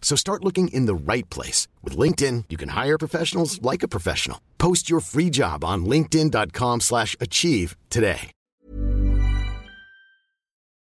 [0.00, 1.68] So start looking in the right place.
[1.84, 4.40] With LinkedIn, you can hire professionals like a professional.
[4.58, 8.32] Post your free job on linkedin.com slash achieve today.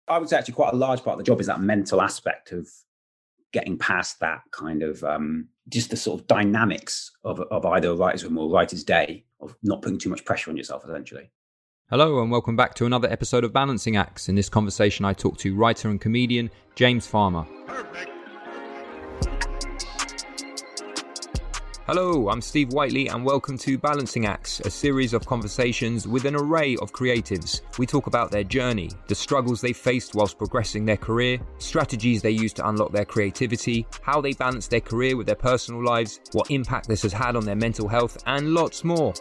[0.09, 2.53] I would say actually quite a large part of the job is that mental aspect
[2.53, 2.69] of
[3.53, 7.95] getting past that kind of um, just the sort of dynamics of, of either a
[7.95, 11.31] writer's room or a writer's day of not putting too much pressure on yourself essentially.
[11.91, 14.29] Hello, and welcome back to another episode of Balancing Acts.
[14.29, 17.47] In this conversation, I talk to writer and comedian James Farmer.
[21.87, 26.35] Hello, I'm Steve Whiteley, and welcome to Balancing Acts, a series of conversations with an
[26.35, 27.61] array of creatives.
[27.79, 32.33] We talk about their journey, the struggles they faced whilst progressing their career, strategies they
[32.33, 36.51] use to unlock their creativity, how they balance their career with their personal lives, what
[36.51, 39.15] impact this has had on their mental health, and lots more.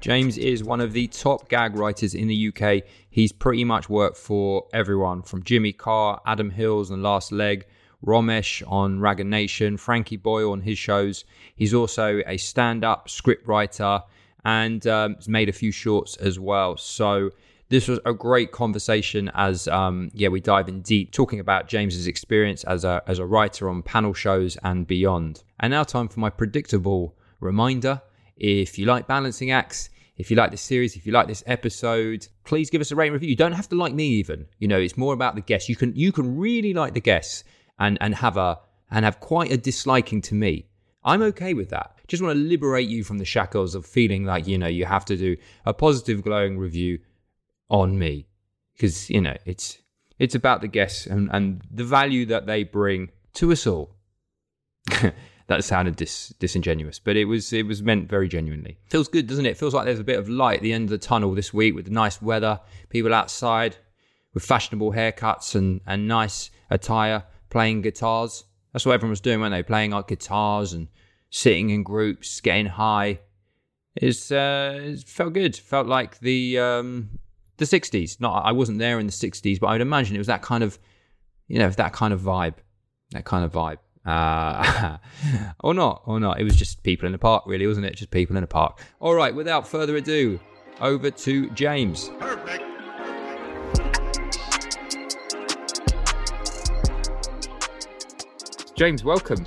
[0.00, 2.84] James is one of the top gag writers in the UK.
[3.10, 7.66] He's pretty much worked for everyone from Jimmy Carr, Adam Hills, and Last Leg,
[8.04, 11.24] Romesh Ranganathan, Frankie Boyle on his shows.
[11.54, 14.02] He's also a stand up script writer
[14.44, 16.76] and um, has made a few shorts as well.
[16.76, 17.30] So,
[17.68, 22.06] this was a great conversation as um, yeah we dive in deep talking about James's
[22.06, 25.42] experience as a as a writer on panel shows and beyond.
[25.58, 28.02] And now time for my predictable reminder.
[28.36, 32.28] If you like balancing acts, if you like this series, if you like this episode,
[32.44, 33.30] please give us a rating review.
[33.30, 34.46] You don't have to like me even.
[34.58, 35.68] You know, it's more about the guests.
[35.68, 37.44] You can you can really like the guests
[37.78, 38.58] and and have a
[38.90, 40.66] and have quite a disliking to me.
[41.04, 41.96] I'm okay with that.
[42.08, 45.04] Just want to liberate you from the shackles of feeling like, you know, you have
[45.06, 46.98] to do a positive glowing review
[47.68, 48.26] on me.
[48.72, 49.78] Because, you know, it's
[50.18, 53.94] it's about the guests and, and the value that they bring to us all.
[55.48, 58.78] that sounded dis, disingenuous, but it was it was meant very genuinely.
[58.86, 59.56] Feels good, doesn't it?
[59.56, 61.74] Feels like there's a bit of light at the end of the tunnel this week
[61.74, 63.76] with the nice weather, people outside
[64.34, 67.24] with fashionable haircuts and, and nice attire,
[67.56, 68.44] playing guitars.
[68.74, 69.62] That's what everyone was doing, weren't they?
[69.62, 70.88] Playing like guitars and
[71.30, 73.20] sitting in groups, getting high.
[73.94, 75.56] It's uh, it felt good.
[75.56, 77.18] Felt like the um,
[77.56, 78.20] the '60s.
[78.20, 80.62] Not I wasn't there in the '60s, but I would imagine it was that kind
[80.62, 80.78] of,
[81.48, 82.56] you know, that kind of vibe,
[83.12, 83.78] that kind of vibe.
[84.04, 84.98] Uh,
[85.60, 86.38] or not, or not.
[86.38, 87.96] It was just people in the park, really, wasn't it?
[87.96, 88.82] Just people in a park.
[89.00, 90.38] All right, without further ado,
[90.82, 92.10] over to James.
[98.76, 99.42] James, welcome.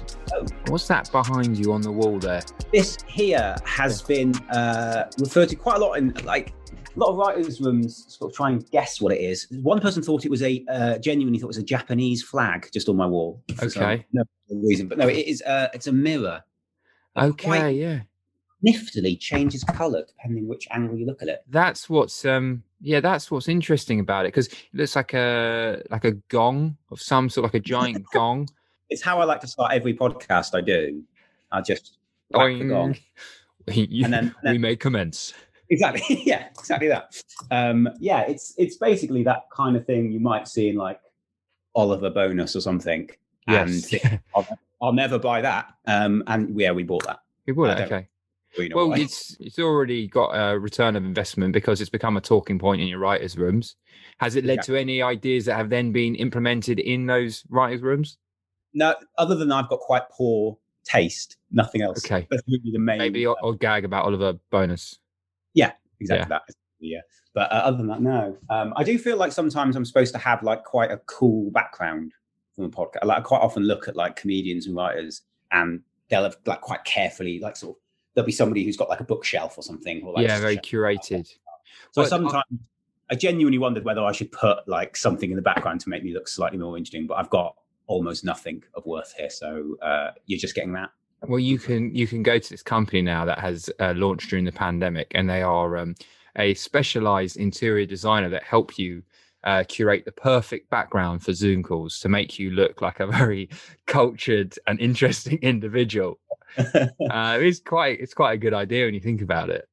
[0.69, 2.41] What's that behind you on the wall there?
[2.73, 7.17] This here has been uh, referred to quite a lot in like a lot of
[7.17, 9.45] writers' rooms sort of try and guess what it is.
[9.62, 12.89] One person thought it was a uh, genuinely thought it was a Japanese flag just
[12.89, 13.44] on my wall.
[13.62, 14.03] Okay.
[14.12, 15.44] no reason, but no, it is.
[15.44, 16.44] Uh, it's a mirror.
[17.16, 18.00] Okay, yeah.
[18.66, 21.44] Niftily changes colour depending which angle you look at it.
[21.47, 26.06] That's what's um yeah, that's what's interesting about it because it looks like a like
[26.06, 28.47] a gong of some sort, like a giant gong.
[28.89, 31.03] It's how I like to start every podcast I do.
[31.51, 31.97] I just
[32.31, 32.95] whack the gong.
[33.67, 35.33] You- And then- we may commence.
[35.69, 36.24] Exactly.
[36.25, 37.21] yeah, exactly that.
[37.51, 41.00] Um, yeah, it's it's basically that kind of thing you might see in like
[41.75, 43.07] Oliver Bonas or something.
[43.47, 43.94] Yes.
[43.94, 44.47] And I'll,
[44.81, 45.71] I'll never buy that.
[45.85, 47.19] Um, and yeah, we bought that.
[47.45, 48.07] We bought it, okay.
[48.57, 48.97] We Well, why.
[49.00, 52.88] it's it's already got a return of investment because it's become a talking point in
[52.88, 53.75] your writers' rooms.
[54.19, 58.18] Has it led to any ideas that have then been implemented in those writers' rooms?
[58.74, 62.06] No, other than I've got quite poor taste, nothing else.
[62.06, 62.27] Okay.
[62.30, 62.98] That's really the main.
[63.00, 65.00] Maybe or, gag about Oliver Bonas.
[65.54, 66.27] Yeah, exactly Yeah.
[66.27, 66.42] that.
[66.80, 67.01] Yeah.
[67.33, 68.38] But uh, other than that, no.
[68.50, 72.13] Um, I do feel like sometimes I'm supposed to have like quite a cool background
[72.56, 73.06] from a podcast.
[73.06, 75.21] Like I quite often look at like comedians and writers,
[75.51, 77.81] and they'll have like quite carefully like sort of
[78.16, 80.01] there'll be somebody who's got like a bookshelf or something.
[80.04, 81.27] Or like yeah, very curated.
[81.92, 82.44] So But- sometimes
[83.12, 86.13] I genuinely wondered whether I should put like something in the background to make me
[86.13, 87.56] look slightly more interesting, but I've got
[87.89, 89.30] almost nothing of worth here.
[89.30, 90.91] So uh, you're just getting that.
[91.27, 94.45] Well, you can you can go to this company now that has uh, launched during
[94.45, 95.95] the pandemic, and they are um,
[96.38, 99.03] a specialized interior designer that help you
[99.44, 103.50] uh, curate the perfect background for Zoom calls to make you look like a very
[103.86, 106.19] cultured and interesting individual.
[106.57, 109.68] Uh, it's quite it's quite a good idea when you think about it.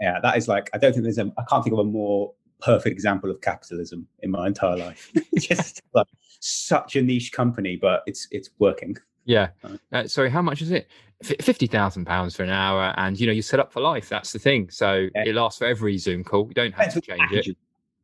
[0.00, 2.32] yeah, that is like I don't think there's a I can't think of a more
[2.62, 5.12] perfect example of capitalism in my entire life.
[5.38, 6.06] just like
[6.44, 8.96] such a niche company, but it's it's working.
[9.24, 9.48] Yeah.
[9.92, 10.88] Uh, sorry, how much is it?
[11.22, 14.08] Fifty thousand pounds for an hour, and you know you're set up for life.
[14.08, 14.68] That's the thing.
[14.70, 15.24] So Yeah.
[15.26, 16.46] it lasts for every Zoom call.
[16.48, 17.36] You don't have to change it.
[17.36, 17.56] package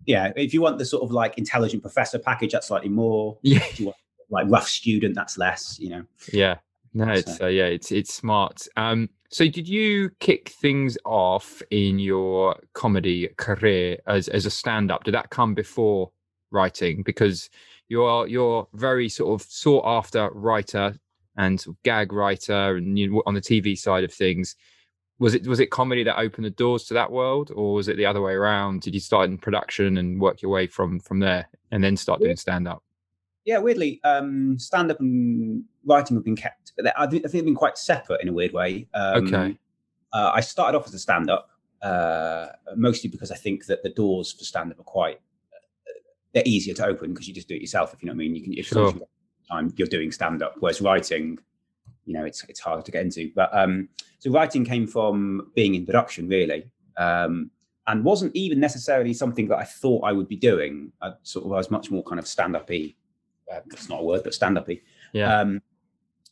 [0.06, 3.36] Yeah, if you want the sort of like intelligent professor package, that's slightly more.
[3.42, 3.58] Yeah.
[3.58, 3.96] If you want
[4.30, 5.78] like rough student, that's less.
[5.78, 6.02] You know.
[6.32, 6.56] Yeah.
[6.94, 8.66] No, it's So- uh, yeah, it's it's smart.
[8.76, 14.90] Um, so did you kick things off in your comedy career as as a stand
[14.90, 15.04] up?
[15.04, 16.10] Did that come before
[16.50, 17.02] writing?
[17.02, 17.50] Because
[17.90, 20.94] you're you're very sort of sought after writer
[21.36, 24.56] and sort of gag writer, and you on the TV side of things.
[25.18, 27.98] Was it was it comedy that opened the doors to that world, or was it
[27.98, 28.80] the other way around?
[28.80, 32.20] Did you start in production and work your way from from there, and then start
[32.20, 32.82] doing stand up?
[33.44, 36.72] Yeah, weirdly, um, stand up and writing have been kept.
[36.96, 38.86] I think, I think they've been quite separate in a weird way.
[38.94, 39.58] Um, Okay.
[40.12, 41.50] Uh, I started off as a stand up,
[41.82, 45.20] uh, mostly because I think that the doors for stand up are quite,
[46.32, 48.28] they're easier to open because you just do it yourself, if you know what I
[48.28, 48.36] mean.
[48.36, 48.92] You can, if Sure.
[48.92, 49.08] sure.
[49.48, 51.38] time you're doing stand up, whereas writing,
[52.04, 53.32] you know, it's, it's harder to get into.
[53.34, 53.88] But um,
[54.18, 56.70] so writing came from being in production, really.
[56.96, 57.50] Um,
[57.86, 60.92] and wasn't even necessarily something that I thought I would be doing.
[61.02, 62.70] I sort of I was much more kind of stand up.
[62.70, 64.68] Uh, that's not a word, but stand up.
[65.12, 65.40] Yeah.
[65.40, 65.60] Um,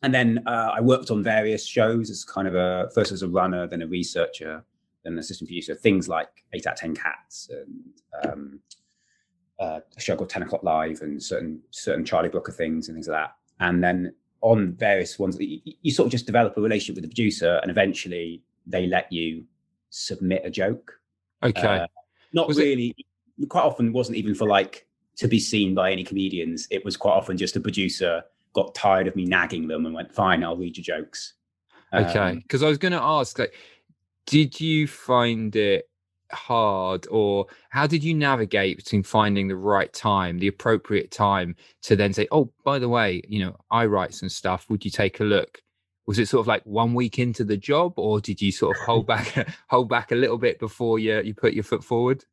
[0.02, 3.28] and then uh, I worked on various shows as kind of a first as a
[3.28, 4.62] runner, then a researcher,
[5.02, 5.74] then an assistant producer.
[5.74, 8.60] Things like Eight Out of Ten Cats and um,
[9.58, 13.08] uh, a show called Ten O'clock Live and certain certain Charlie Brooker things and things
[13.08, 13.34] like that.
[13.60, 17.08] And then on various ones, you, you sort of just develop a relationship with the
[17.08, 19.44] producer, and eventually they let you
[19.90, 21.00] submit a joke.
[21.43, 21.60] okay.
[21.66, 21.87] Uh,
[22.32, 22.94] not Was it- really.
[23.49, 24.84] Quite often, wasn't even for like
[25.16, 26.66] to be seen by any comedians.
[26.72, 30.12] It was quite often just a producer got tired of me nagging them and went,
[30.12, 31.34] "Fine, I'll read your jokes."
[31.94, 33.55] Okay, Um, because I was going to ask, like,
[34.26, 35.88] did you find it
[36.32, 41.96] hard, or how did you navigate between finding the right time, the appropriate time to
[41.96, 44.66] then say, "Oh, by the way, you know, I write some stuff.
[44.70, 45.62] Would you take a look?"
[46.06, 48.82] Was it sort of like one week into the job, or did you sort of
[48.82, 52.25] hold back, hold back a little bit before you you put your foot forward?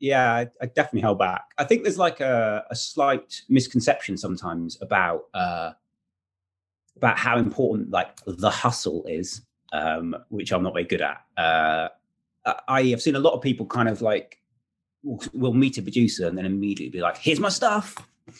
[0.00, 1.44] yeah, I, definitely held back.
[1.58, 5.72] I think there's like a, a slight misconception sometimes about uh,
[6.96, 9.42] about how important like the hustle is,
[9.72, 11.20] um, which I'm not very good at.
[11.36, 11.88] Uh,
[12.44, 14.38] Uh, I- I have seen a lot of people kind of like
[15.02, 17.96] will, will meet a producer and then immediately be like, "Here's my stuff,"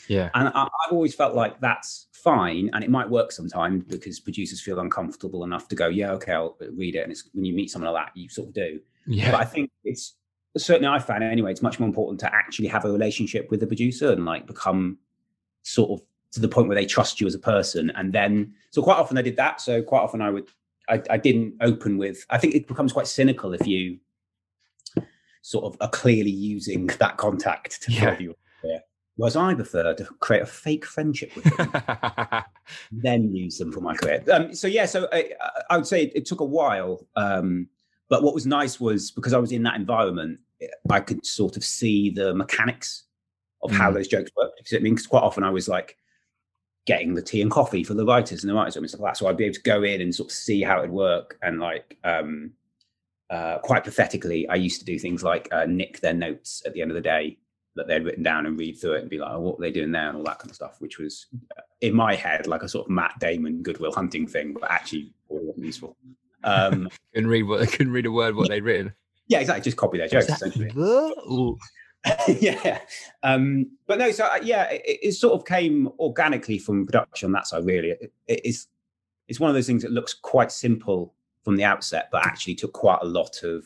[0.07, 4.19] Yeah, and I, I've always felt like that's fine, and it might work sometimes because
[4.19, 7.53] producers feel uncomfortable enough to go, "Yeah, okay, I'll read it." And it's when you
[7.53, 10.15] meet someone like that, you sort of do yeah, but I think it's
[10.57, 11.51] certainly I found anyway.
[11.51, 14.97] It's much more important to actually have a relationship with the producer and like become
[15.63, 17.91] sort of to the point where they trust you as a person.
[17.95, 19.59] And then, so quite often I did that.
[19.59, 20.47] So quite often I would,
[20.89, 22.25] I, I didn't open with.
[22.29, 23.99] I think it becomes quite cynical if you
[25.41, 28.01] sort of are clearly using that contact to Yeah.
[28.01, 28.35] drive you.
[28.63, 28.79] Yeah.
[29.15, 31.71] Whereas I prefer to create a fake friendship with them
[32.91, 34.23] then use them for my career.
[34.31, 35.31] Um, so yeah, so I,
[35.69, 37.67] I would say it, it took a while, um,
[38.09, 40.39] but what was nice was because I was in that environment,
[40.89, 43.05] I could sort of see the mechanics
[43.63, 43.95] of how Mm.
[43.95, 44.57] those jokes worked.
[44.57, 45.97] Because it means quite often I was like
[46.85, 49.13] getting the tea and coffee for the writers and the writers room and stuff like
[49.13, 49.17] that.
[49.17, 51.37] So I'd be able to go in and sort of see how it would work
[51.41, 51.97] and like.
[52.03, 52.53] Um,
[53.29, 56.81] uh, quite pathetically, I used to do things like uh, nick their notes at the
[56.81, 57.37] end of the day
[57.75, 59.71] that they'd written down and read through it and be like, oh, what are they
[59.71, 62.63] doing there and all that kind of stuff, which was uh, in my head like
[62.63, 65.95] a sort of Matt Damon Good Will Hunting thing, but actually wasn't useful.
[66.43, 68.93] Um, couldn't read what couldn't read a word what they'd written.
[69.27, 69.63] yeah, exactly.
[69.63, 70.71] Just copy their jokes essentially.
[70.77, 71.57] Ooh.
[72.27, 72.79] yeah.
[73.23, 77.33] Um, but no, so uh, yeah, it, it sort of came organically from production on
[77.33, 77.65] that side.
[77.65, 78.67] Really, it, it is.
[79.27, 82.73] It's one of those things that looks quite simple from the outset, but actually took
[82.73, 83.65] quite a lot of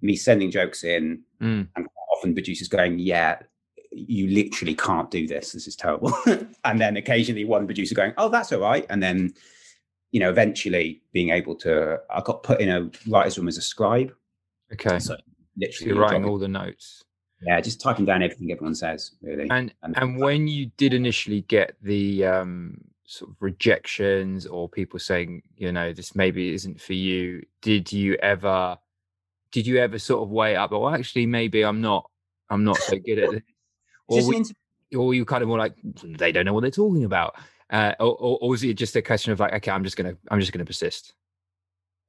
[0.00, 1.68] me sending jokes in, Mm.
[1.74, 3.38] and quite often producers going, "Yeah,
[3.90, 5.52] you literally can't do this.
[5.52, 6.12] This is terrible."
[6.64, 9.32] and then occasionally one producer going, "Oh, that's all right," and then
[10.12, 13.62] you know, eventually being able to, I got put in a writer's room as a
[13.62, 14.12] scribe.
[14.70, 15.16] Okay, So so
[15.56, 17.02] literally, you're writing all the notes.
[17.46, 19.48] Yeah, just typing down everything everyone says, really.
[19.50, 24.98] And And- and when you did initially get the um sort of rejections or people
[24.98, 28.78] saying, you know, this maybe isn't for you, did you ever
[29.50, 32.08] did you ever sort of weigh up, well, actually maybe I'm not
[32.48, 33.42] I'm not so good at this?
[34.08, 34.44] Or, we,
[34.96, 37.34] or you kind of more like they don't know what they're talking about.
[37.70, 40.14] Uh, or, or, or was it just a question of like, okay, I'm just gonna
[40.30, 41.14] I'm just gonna persist?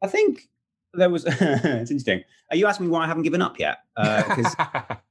[0.02, 0.50] I think
[0.94, 2.24] there was it's interesting.
[2.52, 3.80] Are you asking me why I haven't given up yet?
[3.96, 4.96] Because uh,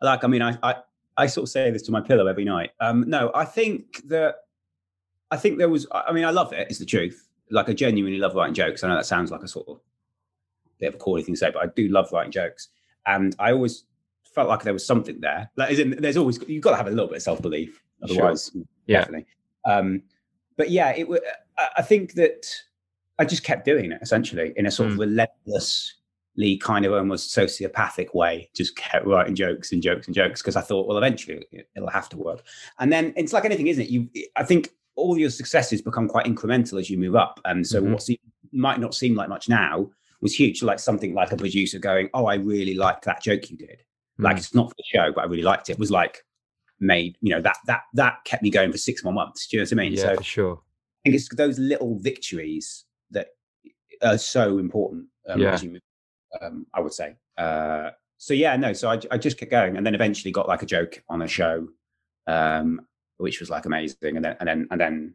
[0.00, 0.76] like I mean I, I
[1.16, 2.70] I sort of say this to my pillow every night.
[2.80, 4.36] Um, no, I think that
[5.30, 5.86] I think there was.
[5.92, 6.60] I mean, I love it.
[6.60, 6.70] it.
[6.70, 7.28] Is the truth.
[7.50, 8.82] Like, I genuinely love writing jokes.
[8.82, 9.80] I know that sounds like a sort of
[10.78, 12.68] bit of a corny thing to say, but I do love writing jokes,
[13.06, 13.84] and I always
[14.24, 15.50] felt like there was something there.
[15.56, 18.50] Like, in, there's always you've got to have a little bit of self belief, otherwise,
[18.52, 18.62] sure.
[18.86, 19.00] yeah.
[19.00, 19.26] definitely.
[19.66, 20.02] Um,
[20.56, 21.08] but yeah, it.
[21.76, 22.46] I think that
[23.18, 24.92] I just kept doing it essentially in a sort mm.
[24.92, 25.94] of relentless
[26.58, 30.60] kind of almost sociopathic way just kept writing jokes and jokes and jokes because I
[30.60, 32.42] thought, well, eventually it'll have to work.
[32.78, 33.90] And then it's like anything, isn't it?
[33.90, 37.80] You, I think all your successes become quite incremental as you move up, and so
[37.80, 37.92] mm-hmm.
[37.92, 38.08] what
[38.52, 40.62] might not seem like much now was huge.
[40.62, 44.24] Like something like a producer going, "Oh, I really liked that joke you did." Mm-hmm.
[44.24, 44.38] Like mm.
[44.38, 45.72] it's not for the show, but I really liked it.
[45.72, 45.78] it.
[45.78, 46.24] Was like
[46.80, 49.46] made, you know, that that that kept me going for six more months.
[49.46, 49.92] Do you know what I mean?
[49.92, 50.54] Yeah, so for sure.
[50.54, 53.28] I think it's those little victories that
[54.02, 55.52] are so important um, yeah.
[55.52, 55.82] as you move
[56.40, 57.16] um, I would say.
[57.36, 58.72] Uh, so yeah, no.
[58.72, 61.28] So I, I, just kept going, and then eventually got like a joke on a
[61.28, 61.68] show,
[62.26, 62.80] um,
[63.18, 65.14] which was like amazing, and then and then and then,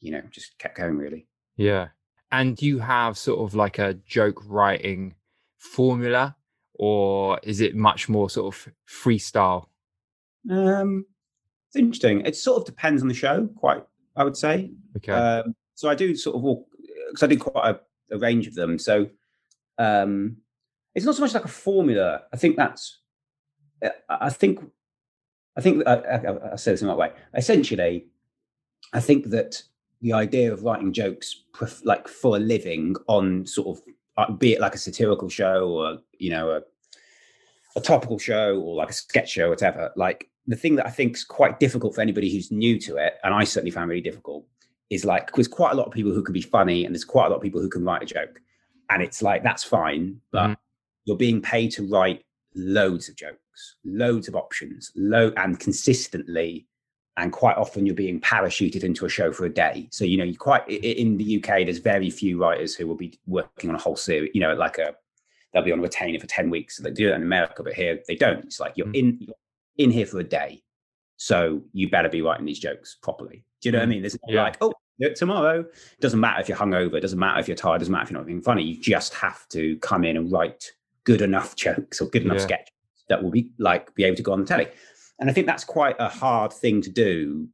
[0.00, 1.26] you know, just kept going really.
[1.56, 1.88] Yeah,
[2.30, 5.14] and you have sort of like a joke writing
[5.58, 6.36] formula,
[6.74, 9.66] or is it much more sort of freestyle?
[10.50, 11.06] Um,
[11.68, 12.20] it's interesting.
[12.26, 13.82] It sort of depends on the show, quite.
[14.14, 14.70] I would say.
[14.98, 15.12] Okay.
[15.12, 16.66] Um, so I do sort of walk
[17.08, 17.80] because I do quite a,
[18.14, 18.78] a range of them.
[18.78, 19.08] So
[19.78, 20.36] um,
[20.94, 22.22] it's not so much like a formula.
[22.32, 23.00] I think that's,
[23.84, 24.60] uh, I think,
[25.56, 27.12] I think I, I, I say this in that way.
[27.34, 28.06] Essentially,
[28.92, 29.62] I think that
[30.00, 31.44] the idea of writing jokes
[31.84, 33.84] like for a living on sort of,
[34.16, 36.60] uh, be it like a satirical show or you know a,
[37.76, 39.90] a topical show or like a sketch show, whatever.
[39.96, 43.14] Like the thing that I think is quite difficult for anybody who's new to it,
[43.24, 44.44] and I certainly found really difficult,
[44.90, 47.26] is like there's quite a lot of people who can be funny, and there's quite
[47.26, 48.40] a lot of people who can write a joke
[48.92, 50.52] and it's like that's fine but mm-hmm.
[51.04, 56.66] you're being paid to write loads of jokes loads of options low and consistently
[57.16, 60.24] and quite often you're being parachuted into a show for a day so you know
[60.24, 63.78] you quite in the uk there's very few writers who will be working on a
[63.78, 64.94] whole series you know like a
[65.52, 68.00] they'll be on retainer for 10 weeks so they do it in america but here
[68.08, 69.08] they don't it's like you're mm-hmm.
[69.08, 69.36] in you're
[69.78, 70.62] in here for a day
[71.16, 73.90] so you better be writing these jokes properly do you know what i mm.
[73.90, 74.42] mean there's yeah.
[74.42, 75.60] like oh it tomorrow.
[75.60, 76.94] It doesn't matter if you're hungover.
[76.94, 77.76] It doesn't matter if you're tired.
[77.76, 78.62] It doesn't matter if you're not being funny.
[78.62, 80.70] You just have to come in and write
[81.04, 82.44] good enough jokes or good enough yeah.
[82.44, 82.74] sketches
[83.08, 84.68] that will be like be able to go on the telly.
[85.18, 87.48] And I think that's quite a hard thing to do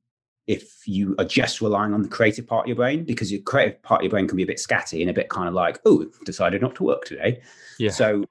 [0.47, 3.83] if you are just relying on the creative part of your brain, because your creative
[3.83, 5.78] part of your brain can be a bit scatty and a bit kind of like,
[5.85, 7.42] oh, decided not to work today.
[7.78, 7.90] Yeah.
[7.90, 8.25] So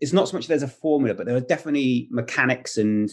[0.00, 3.12] it's not so much there's a formula, but there are definitely mechanics and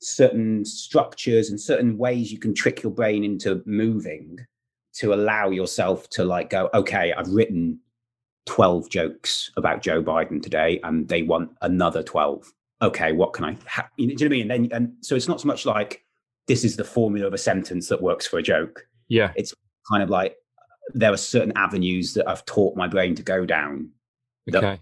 [0.00, 4.38] certain structures and certain ways you can trick your brain into moving
[4.98, 7.78] to allow yourself to like go, okay, I've written
[8.46, 12.52] 12 jokes about Joe Biden today and they want another 12.
[12.82, 13.88] Okay, what can I, ha-?
[13.96, 14.64] you know, do you know what I mean?
[14.64, 16.04] And then, and so it's not so much like
[16.46, 18.86] this is the formula of a sentence that works for a joke.
[19.08, 19.32] Yeah.
[19.36, 19.54] It's
[19.90, 20.36] kind of like
[20.94, 23.90] there are certain avenues that I've taught my brain to go down
[24.46, 24.80] that okay.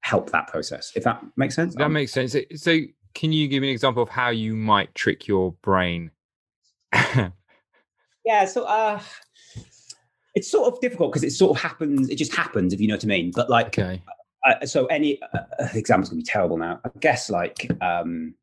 [0.00, 0.92] help that process.
[0.96, 1.74] If that makes sense.
[1.74, 2.34] That um, makes sense.
[2.56, 2.78] So
[3.14, 6.10] can you give me an example of how you might trick your brain?
[8.24, 8.44] yeah.
[8.46, 9.00] So, uh,
[10.38, 12.08] it's sort of difficult because it sort of happens.
[12.08, 13.32] It just happens, if you know what I mean.
[13.34, 14.00] But like, okay.
[14.46, 16.80] Uh, so any uh, uh examples gonna be terrible now.
[16.84, 18.34] I guess like um,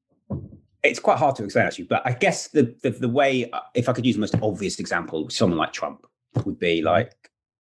[0.84, 1.86] it's quite hard to explain actually.
[1.86, 4.78] But I guess the, the the way, uh, if I could use the most obvious
[4.80, 6.06] example, someone like Trump
[6.44, 7.14] would be like,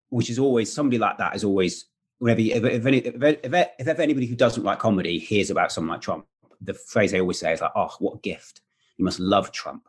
[0.09, 1.87] which is always somebody like that is always
[2.19, 5.95] whenever if, if, any, if, if, if anybody who doesn't like comedy hears about someone
[5.95, 6.27] like Trump,
[6.61, 8.63] the phrase they always say is like, "Oh, what a gift!
[8.97, 9.89] You must love Trump."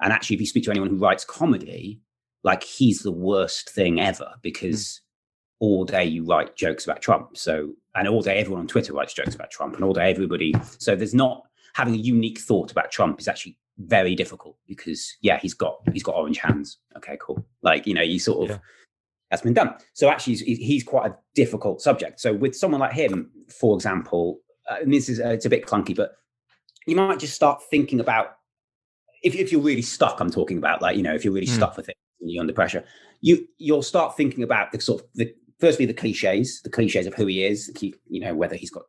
[0.00, 2.00] And actually, if you speak to anyone who writes comedy,
[2.44, 5.00] like he's the worst thing ever because mm.
[5.60, 7.36] all day you write jokes about Trump.
[7.36, 10.54] So, and all day everyone on Twitter writes jokes about Trump, and all day everybody.
[10.78, 11.42] So, there's not
[11.74, 16.02] having a unique thought about Trump is actually very difficult because yeah, he's got he's
[16.02, 16.78] got orange hands.
[16.96, 17.44] Okay, cool.
[17.62, 18.56] Like you know, you sort of.
[18.56, 18.62] Yeah.
[19.30, 19.74] That's been done.
[19.94, 22.20] So actually, he's, he's, quite a difficult subject.
[22.20, 25.64] So with someone like him, for example, uh, and this is uh, it's a bit
[25.64, 26.12] clunky, but
[26.86, 28.36] you might just start thinking about
[29.22, 30.20] if, if you're really stuck.
[30.20, 31.54] I'm talking about like you know if you're really mm.
[31.54, 31.96] stuck with it
[32.30, 32.84] you're under pressure,
[33.20, 37.14] you you'll start thinking about the sort of the firstly the cliches, the cliches of
[37.14, 38.84] who he is, you know whether he's got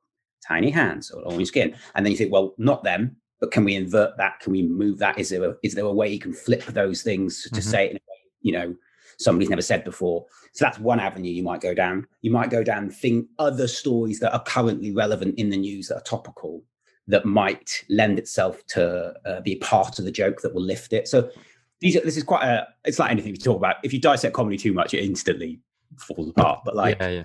[0.47, 3.75] tiny hands or orange skin, and then you think, well, not them, but can we
[3.75, 4.39] invert that?
[4.39, 5.17] Can we move that?
[5.17, 7.63] Is there a, is there a way you can flip those things to Mhm.
[7.63, 8.75] say it in a way, you know,
[9.19, 10.25] somebody's never said before?
[10.53, 12.07] So that's one avenue you might go down.
[12.21, 15.97] You might go down think other stories that are currently relevant in the news that
[15.97, 16.63] are topical
[17.07, 21.07] that might lend itself to uh, be part of the joke that will lift it.
[21.07, 21.29] So
[21.83, 23.75] these this is quite a it's like anything we talk about.
[23.83, 25.59] If you dissect comedy too much, it instantly
[25.99, 26.61] falls apart.
[26.65, 27.23] But like yeah, yeah.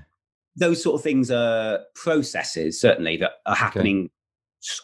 [0.56, 4.10] those sort of things are processes certainly that are happening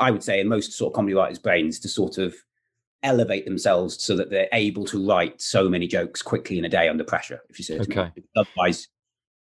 [0.01, 2.35] i would say in most sort of comedy writers brains to sort of
[3.03, 6.89] elevate themselves so that they're able to write so many jokes quickly in a day
[6.89, 7.99] under pressure if you see what I mean.
[7.99, 8.23] Okay.
[8.37, 8.89] otherwise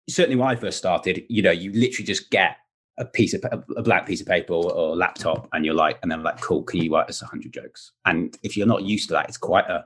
[0.09, 2.57] certainly when i first started you know you literally just get
[2.99, 3.45] a piece of
[3.77, 6.63] a black piece of paper or, or laptop and you're like and then like cool
[6.63, 9.69] can you write us 100 jokes and if you're not used to that it's quite
[9.71, 9.85] a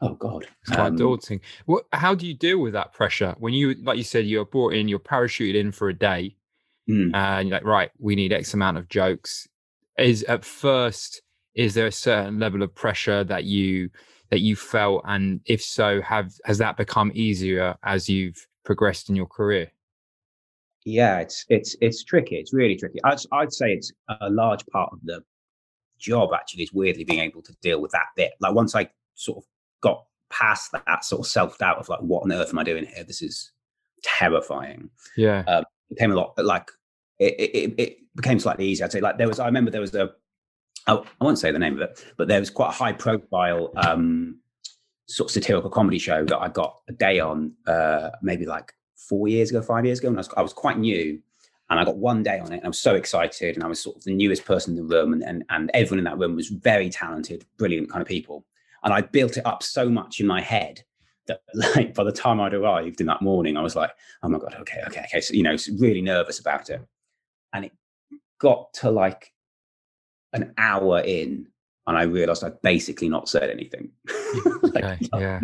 [0.00, 1.40] oh god It's quite Um, daunting.
[1.66, 1.84] What?
[1.92, 4.88] How do you deal with that pressure when you, like you said, you're brought in,
[4.88, 6.36] you're parachuted in for a day,
[6.88, 7.14] mm.
[7.14, 9.48] and you're like, right, we need X amount of jokes.
[9.98, 11.22] Is at first,
[11.54, 13.90] is there a certain level of pressure that you
[14.30, 19.16] that you felt, and if so, have has that become easier as you've progressed in
[19.16, 19.70] your career?
[20.84, 22.36] Yeah, it's it's it's tricky.
[22.36, 22.98] It's really tricky.
[23.04, 25.22] I'd I'd say it's a large part of the
[25.98, 28.32] job actually is weirdly being able to deal with that bit.
[28.40, 29.44] Like once I sort of
[29.84, 32.86] got past that sort of self doubt of like, what on earth am I doing
[32.86, 33.04] here?
[33.04, 33.52] This is
[34.02, 34.90] terrifying.
[35.16, 36.70] Yeah, It became a lot like
[37.18, 38.84] it, it, it- became slightly easier.
[38.86, 40.08] I'd say like there was I remember there was a
[40.86, 43.72] I, I won't say the name of it, but there was quite a high profile
[43.76, 44.38] um
[45.06, 49.26] sort of satirical comedy show that I got a day on uh maybe like four
[49.26, 51.20] years ago, five years ago, and I was, I was quite new.
[51.70, 53.80] And I got one day on it, and I was so excited, and I was
[53.82, 56.36] sort of the newest person in the room, and, and and everyone in that room
[56.36, 58.44] was very talented, brilliant kind of people.
[58.84, 60.82] And I built it up so much in my head
[61.26, 61.40] that,
[61.76, 63.90] like, by the time I'd arrived in that morning, I was like,
[64.22, 66.80] "Oh my god, okay, okay, okay." So you know, really nervous about it,
[67.52, 67.72] and it
[68.38, 69.32] got to like
[70.32, 71.48] an hour in,
[71.86, 73.90] and I realized I'd basically not said anything.
[74.74, 75.38] Like, okay, yeah,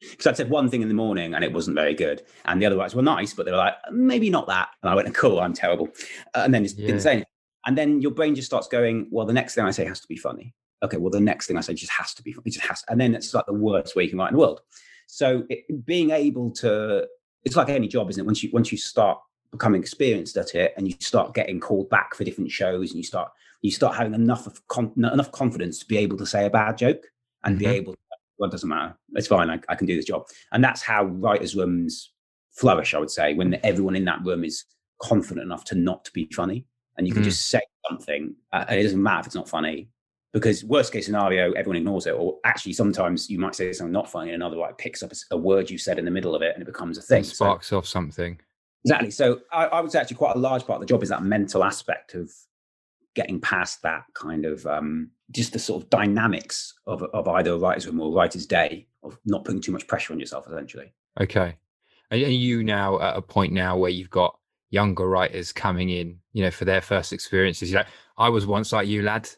[0.00, 2.66] because I'd said one thing in the morning and it wasn't very good, and the
[2.66, 4.70] other writers were nice, but they were like, maybe not that.
[4.82, 5.88] And I went, cool, I'm terrible,
[6.34, 6.88] uh, and then just Yeah.
[6.88, 7.28] didn't say anything.
[7.64, 10.08] And then your brain just starts going, well, the next thing I say has to
[10.08, 10.52] be funny.
[10.82, 12.44] Okay, well, the next thing I say just has to be funny.
[12.46, 14.40] It just has, and then it's like the worst way you can write in the
[14.40, 14.60] world.
[15.06, 17.06] So it, being able to,
[17.44, 18.26] it's like any job, isn't it?
[18.26, 19.18] Once you once you start
[19.50, 23.04] becoming experienced at it, and you start getting called back for different shows, and you
[23.04, 26.50] start you start having enough of con- enough confidence to be able to say a
[26.50, 27.04] bad joke
[27.44, 27.72] and be Mhm.
[27.72, 27.92] able.
[27.92, 27.98] To,
[28.38, 28.96] well, it doesn't matter.
[29.14, 29.50] It's fine.
[29.50, 32.12] I, I can do this job, and that's how writers' rooms
[32.50, 32.92] flourish.
[32.94, 34.64] I would say when everyone in that room is
[35.00, 36.66] confident enough to not be funny,
[36.96, 37.26] and you can Mm.
[37.26, 39.90] just say something, uh, and it doesn't matter if it's not funny.
[40.32, 44.10] Because worst case scenario, everyone ignores it, or actually sometimes you might say something not
[44.10, 46.54] funny, and another writer picks up a, word you said in the middle of it,
[46.54, 47.20] and it becomes a thing.
[47.20, 48.40] it So- sparks off something.
[48.84, 49.10] Exactly.
[49.12, 51.22] So I, I would say actually quite a large part of the job is that
[51.22, 52.32] mental aspect of
[53.14, 57.58] getting past that kind of um, just the sort of dynamics of, of either a
[57.58, 60.92] writer's room or a writer's day of not putting too much pressure on yourself, essentially.
[61.20, 61.56] Okay.
[62.10, 64.36] Are are you now at a point now where you've got
[64.70, 67.70] younger writers coming in, you know, for their first experiences?
[67.70, 69.28] You're like, I was once like you, lad.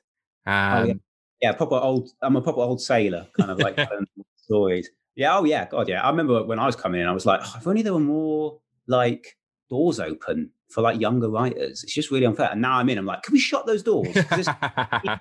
[0.47, 0.95] Um, yeah.
[1.43, 2.11] Yeah, proper old.
[2.23, 3.79] I'm a proper old sailor, kind of like
[4.37, 4.89] stories.
[5.15, 5.37] Yeah.
[5.39, 5.67] Oh yeah.
[5.67, 5.89] God.
[5.89, 6.03] Yeah.
[6.03, 8.01] I remember when I was coming in, I was like, oh, if only there were
[8.01, 9.37] more like
[9.69, 11.83] doors open for like younger writers.
[11.85, 12.49] It's just really unfair.
[12.51, 12.99] And now I'm in.
[12.99, 14.13] I'm like, can we shut those doors?
[14.15, 14.47] There's,
[15.03, 15.19] there's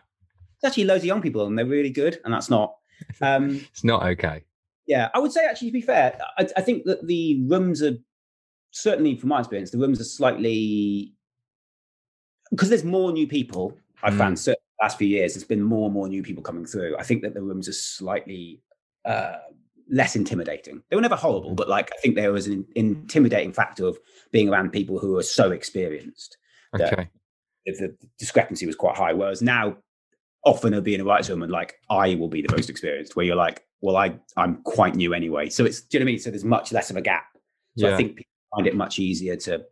[0.64, 2.76] actually loads of young people and they're really good, and that's not.
[3.22, 4.44] Um, it's not okay.
[4.88, 7.94] Yeah, I would say actually to be fair, I, I think that the rooms are
[8.72, 11.14] certainly from my experience, the rooms are slightly
[12.52, 13.78] because there's more new people.
[14.02, 14.18] I Mm.
[14.18, 16.98] found certainly the last few years, there's been more and more new people coming through.
[16.98, 18.62] I think that the rooms are slightly
[19.06, 19.38] uh,
[19.89, 20.84] less intimidating.
[20.89, 23.98] They were never horrible, but like I think there was an intimidating factor of
[24.32, 26.38] being around people who are so experienced.
[26.76, 27.10] Okay.
[27.65, 29.13] The, discrepancy was quite high.
[29.13, 29.78] Whereas now,
[30.46, 33.15] often it'll be in a writer's room and like I will be the most experienced,
[33.15, 35.50] where you're like, well, I I'm quite new anyway.
[35.50, 36.19] So it's do you know what I mean?
[36.19, 37.26] So there's much less of a gap.
[37.78, 37.93] So Yeah.
[37.93, 39.65] I think people find it much easier to.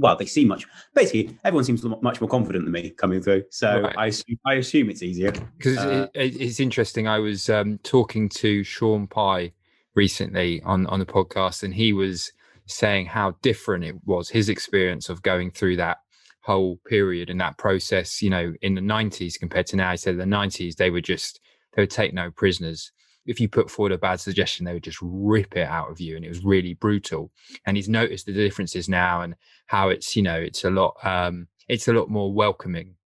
[0.00, 0.66] Well, they seem much.
[0.94, 3.44] Basically, everyone seems much more confident than me coming through.
[3.50, 3.94] So Right.
[3.98, 5.30] I assume, I assume it's easier.
[5.58, 7.06] because Uh, it, it's interesting.
[7.06, 9.52] I was um, talking to Sean Pye
[9.94, 12.32] recently on on the podcast, and he was
[12.66, 15.98] saying how different it was his experience of going through that
[16.42, 18.22] whole period and that process.
[18.22, 19.90] You know, in the nineties compared to now.
[19.90, 21.40] He said the nineties they would just
[21.74, 22.90] they would take no prisoners.
[23.26, 26.16] If you put forward a bad suggestion, they would just rip it out of you,
[26.16, 27.30] and it was really brutal.
[27.66, 29.34] And he's noticed the differences now and
[29.66, 32.96] how it's you know it's a lot um, it's a lot more welcoming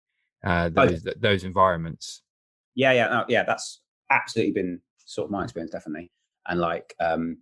[0.45, 2.23] uh, Oh, those those environments.
[2.75, 3.45] Yeah, yeah, no, yeah.
[3.45, 6.11] That's absolutely been sort of my experience, definitely.
[6.47, 7.39] And like, um,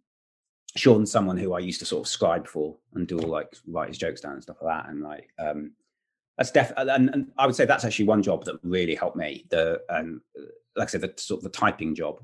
[0.77, 3.89] Sean's someone who I used to sort of scribe for and do all like write
[3.89, 4.91] his jokes down and stuff like that.
[4.91, 5.73] And like, um,
[6.39, 9.45] that's definitely, and, and, I would say that's actually one job that really helped me.
[9.51, 10.23] The um,
[10.77, 12.21] like I said, the sort of the typing job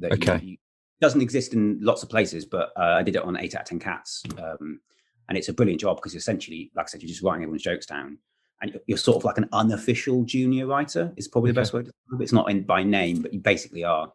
[0.00, 0.40] that okay.
[0.42, 0.56] you, you,
[1.00, 3.66] doesn't exist in lots of places, but uh, I did it on eight out of
[3.68, 4.80] ten cats, um,
[5.28, 7.86] and it's a brilliant job because essentially, like I said, you're just writing everyone's jokes
[7.86, 8.18] down,
[8.60, 11.12] and you're, sort of like an unofficial junior writer.
[11.16, 11.82] Is probably the best way.
[11.82, 14.12] to It's not in by name, but you basically are.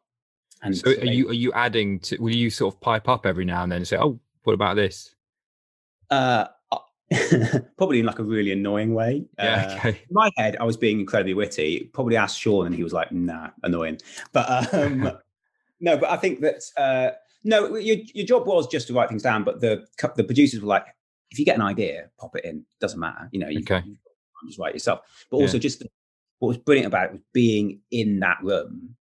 [0.62, 2.18] And so, are you are you adding to?
[2.18, 4.76] Will you sort of pipe up every now and then and say, "Oh, what about
[4.76, 5.16] this?"
[6.12, 6.46] Uh,
[7.78, 9.26] probably in like a really annoying way.
[9.38, 9.90] Yeah, uh, okay.
[9.90, 11.90] in my head, I was being incredibly witty.
[11.94, 14.00] Probably asked Sean, and he was like, "Nah, annoying."
[14.32, 15.12] But um,
[15.80, 17.12] no, but I think that uh,
[17.44, 19.44] no, your your job was just to write things down.
[19.44, 19.86] But the
[20.16, 20.86] the producers were like,
[21.32, 22.66] "If you get an idea, pop it in.
[22.80, 23.30] Doesn't matter.
[23.32, 23.82] You know, you, okay.
[23.86, 23.98] you
[24.48, 25.62] just write yourself." But also, yeah.
[25.62, 25.84] just
[26.40, 28.96] what was brilliant about it was being in that room,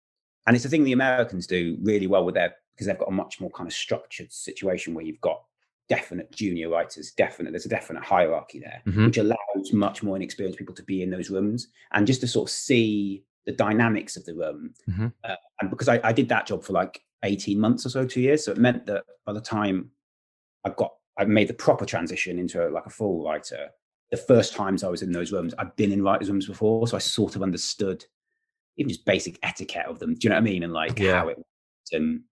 [0.46, 3.12] and it's a thing the Americans do really well with their because they've got a
[3.12, 5.42] much more kind of structured situation where you've got
[5.88, 7.50] definite junior writers, definite.
[7.50, 9.06] There's a definite hierarchy there, mm-hmm.
[9.06, 12.48] which allows much more inexperienced people to be in those rooms and just to sort
[12.48, 14.74] of see the dynamics of the room.
[14.88, 15.09] Mm-hmm.
[15.24, 18.20] Uh, and because I, I, did that job for like 18 months or so, two
[18.20, 19.90] years, so it meant that by the time
[20.64, 23.68] I got, I made the proper transition into a, like a full writer.
[24.11, 26.96] The first times I was in those rooms, I'd been in writers' rooms before, so
[26.96, 28.05] I sort of understood
[28.76, 30.14] even just basic etiquette of them.
[30.14, 30.62] Do you know what I mean?
[30.62, 31.20] And like yeah.
[31.20, 31.38] how it,
[31.92, 32.22] and,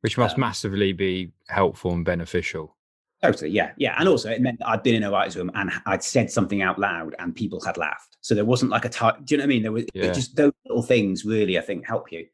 [0.00, 2.75] which must um, massively be helpful and beneficial.
[3.22, 5.70] Totally, yeah, yeah, and also it meant that I'd been in a writer's room and
[5.86, 8.18] I'd said something out loud and people had laughed.
[8.20, 9.22] So there wasn't like a time.
[9.24, 9.62] Do you know what I mean?
[9.62, 10.12] There was yeah.
[10.12, 12.26] just those little things really, I think, help you.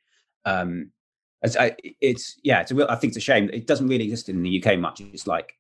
[0.45, 0.91] Um,
[1.43, 2.87] it's, I, it's yeah, it's a real.
[2.89, 5.01] I think it's a shame it doesn't really exist in the UK much.
[5.01, 5.55] It's like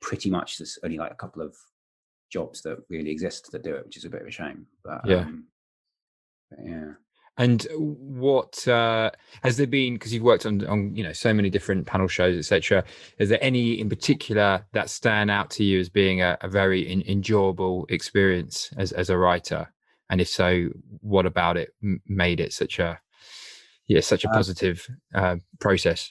[0.00, 1.54] pretty much there's only like a couple of
[2.30, 4.66] jobs that really exist that do it, which is a bit of a shame.
[4.82, 5.44] But yeah, um,
[6.50, 6.92] but yeah.
[7.38, 9.10] And what uh,
[9.42, 9.94] has there been?
[9.94, 12.84] Because you've worked on, on you know so many different panel shows, etc.
[13.18, 16.86] Is there any in particular that stand out to you as being a, a very
[16.86, 19.72] in, enjoyable experience as as a writer?
[20.10, 20.68] And if so,
[21.00, 21.70] what about it
[22.06, 23.00] made it such a
[23.86, 26.10] yeah such a uh, positive uh, process?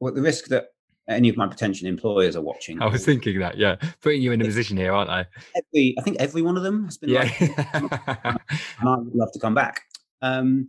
[0.00, 0.68] Well, the risk that
[1.08, 2.80] any of my potential employers are watching.
[2.80, 5.26] I was thinking that, yeah, putting you in a position here, aren't I?
[5.56, 7.22] Every, I think every one of them has been yeah.
[7.22, 7.40] like,
[8.24, 9.82] and I would love to come back.
[10.22, 10.68] Um,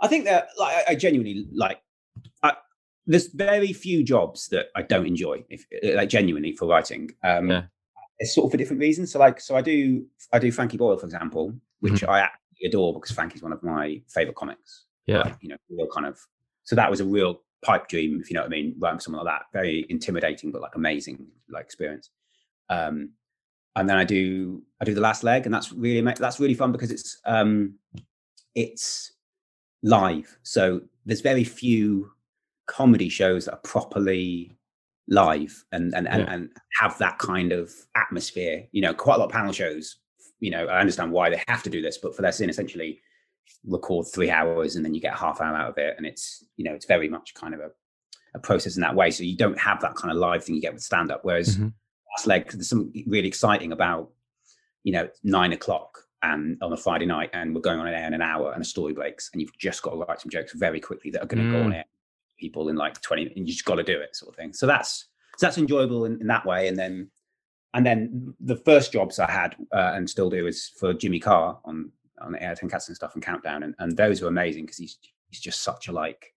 [0.00, 1.80] I think that like I, genuinely like.
[2.42, 2.54] I,
[3.06, 7.10] there's very few jobs that I don't enjoy, if like genuinely for writing.
[7.22, 7.62] Um, yeah.
[8.18, 9.12] It's sort of for different reasons.
[9.12, 12.10] So like, so I do I do Frankie Boyle, for example, which mm-hmm.
[12.10, 12.28] I
[12.64, 14.86] adore because Frankie's one of my favorite comics.
[15.06, 16.18] Yeah, like, you know, real kind of.
[16.64, 19.24] So that was a real pipe dream, if you know what I mean, writing someone
[19.24, 19.46] like that.
[19.52, 22.10] Very intimidating, but like amazing like experience.
[22.68, 23.10] Um,
[23.76, 26.72] and then I do I do the last leg, and that's really that's really fun
[26.72, 27.74] because it's um,
[28.56, 29.12] it's
[29.84, 30.36] live.
[30.42, 32.10] So there's very few
[32.66, 34.58] comedy shows that are properly
[35.08, 36.16] live and and, yeah.
[36.16, 38.66] and, and have that kind of atmosphere.
[38.72, 39.98] You know, quite a lot of panel shows.
[40.40, 43.00] You know, I understand why they have to do this, but for their sin, essentially
[43.64, 46.44] record three hours and then you get a half hour out of it, and it's
[46.56, 47.70] you know it's very much kind of a,
[48.34, 49.10] a process in that way.
[49.10, 51.20] So you don't have that kind of live thing you get with stand up.
[51.24, 51.68] Whereas mm-hmm.
[52.16, 54.10] last leg, there's something really exciting about
[54.82, 58.14] you know nine o'clock and on a Friday night, and we're going on air in
[58.14, 60.80] an hour, and a story breaks, and you've just got to write some jokes very
[60.80, 61.52] quickly that are going to mm.
[61.52, 61.76] go on mm.
[61.76, 61.84] air.
[62.38, 64.52] People in like twenty, and you just got to do it, sort of thing.
[64.52, 66.68] So that's so that's enjoyable in, in that way.
[66.68, 67.10] And then
[67.74, 71.58] and then the first jobs I had uh, and still do is for Jimmy Carr
[71.64, 74.78] on on Air Ten Cats and stuff and Countdown, and, and those were amazing because
[74.78, 74.98] he's
[75.28, 76.34] he's just such a like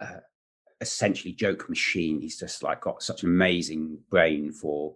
[0.00, 0.20] uh,
[0.80, 2.20] essentially joke machine.
[2.20, 4.94] He's just like got such an amazing brain for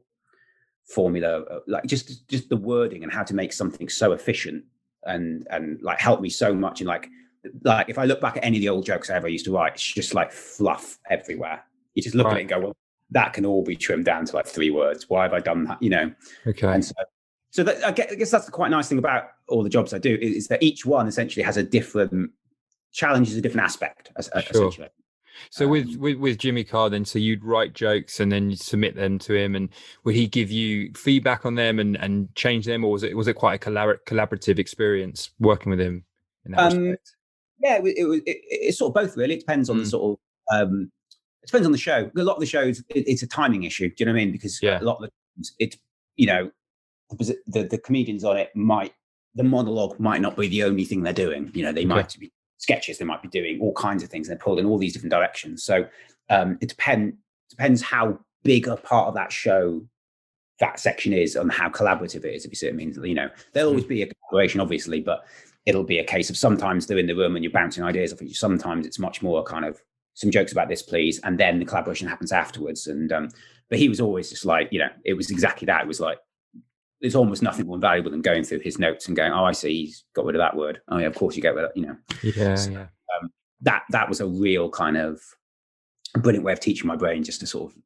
[0.87, 4.65] formula uh, like just just the wording and how to make something so efficient
[5.05, 7.09] and and like help me so much and like
[7.63, 9.53] like if i look back at any of the old jokes i ever used to
[9.53, 11.63] write it's just like fluff everywhere
[11.95, 12.35] you just look right.
[12.35, 12.77] at it and go well
[13.11, 15.81] that can all be trimmed down to like three words why have i done that
[15.83, 16.13] you know
[16.47, 16.95] okay and so
[17.57, 20.19] so that, I guess that's the quite nice thing about all the jobs I do
[20.21, 22.33] is, that each one essentially has a different
[22.93, 24.11] challenge, is a different aspect.
[24.21, 24.43] Sure.
[24.67, 24.89] Essentially.
[25.51, 28.61] So um, with, with with Jimmy Carr, then so you'd write jokes and then you'd
[28.61, 29.69] submit them to him, and
[30.05, 33.29] would he give you feedback on them and and change them, or was it was
[33.29, 36.05] it quite a collabor- collaborative experience working with him?
[36.45, 37.17] In that um, respect?
[37.59, 39.35] Yeah, it, it, it, it's sort of both really.
[39.35, 39.81] It depends on mm.
[39.81, 40.19] the sort
[40.51, 40.91] of um,
[41.43, 42.11] it depends on the show.
[42.17, 43.89] A lot of the shows, it's a timing issue.
[43.89, 44.33] Do you know what I mean?
[44.33, 44.81] Because yeah.
[44.81, 45.77] a lot of the times, it's
[46.17, 46.51] you know
[47.11, 48.93] the, the, the comedians on it might
[49.37, 51.51] the monologue might not be the only thing they're doing.
[51.55, 51.89] You know, they okay.
[51.89, 54.67] might be sketches they might be doing all kinds of things and they're pulled in
[54.67, 55.63] all these different directions.
[55.65, 55.87] So
[56.31, 57.15] um, it depend,
[57.51, 59.83] depends how big a part of that show
[60.59, 62.95] that section is and how collaborative it is if you see what i mean.
[63.03, 63.91] You know there'll always hmm.
[63.91, 65.27] be a collaboration obviously but
[65.67, 68.23] it'll be a case of sometimes they're in the room and you're bouncing ideas off
[68.23, 69.83] each sometimes it's much more kind of
[70.15, 72.87] some jokes about this please and then the collaboration happens afterwards.
[72.87, 73.29] And um
[73.69, 75.83] but he was always just like you know it was exactly that.
[75.83, 76.19] It was like
[77.07, 79.85] there's almost nothing more valuable than going through his notes and going, "Oh, I see,
[79.87, 80.81] he's got rid of that word.
[80.89, 82.87] Oh, yeah, of course you get rid of, you know." Yeah, So, yeah.
[83.21, 85.21] um, that that was a real kind of
[86.17, 87.79] brilliant way of teaching my brain just to sort of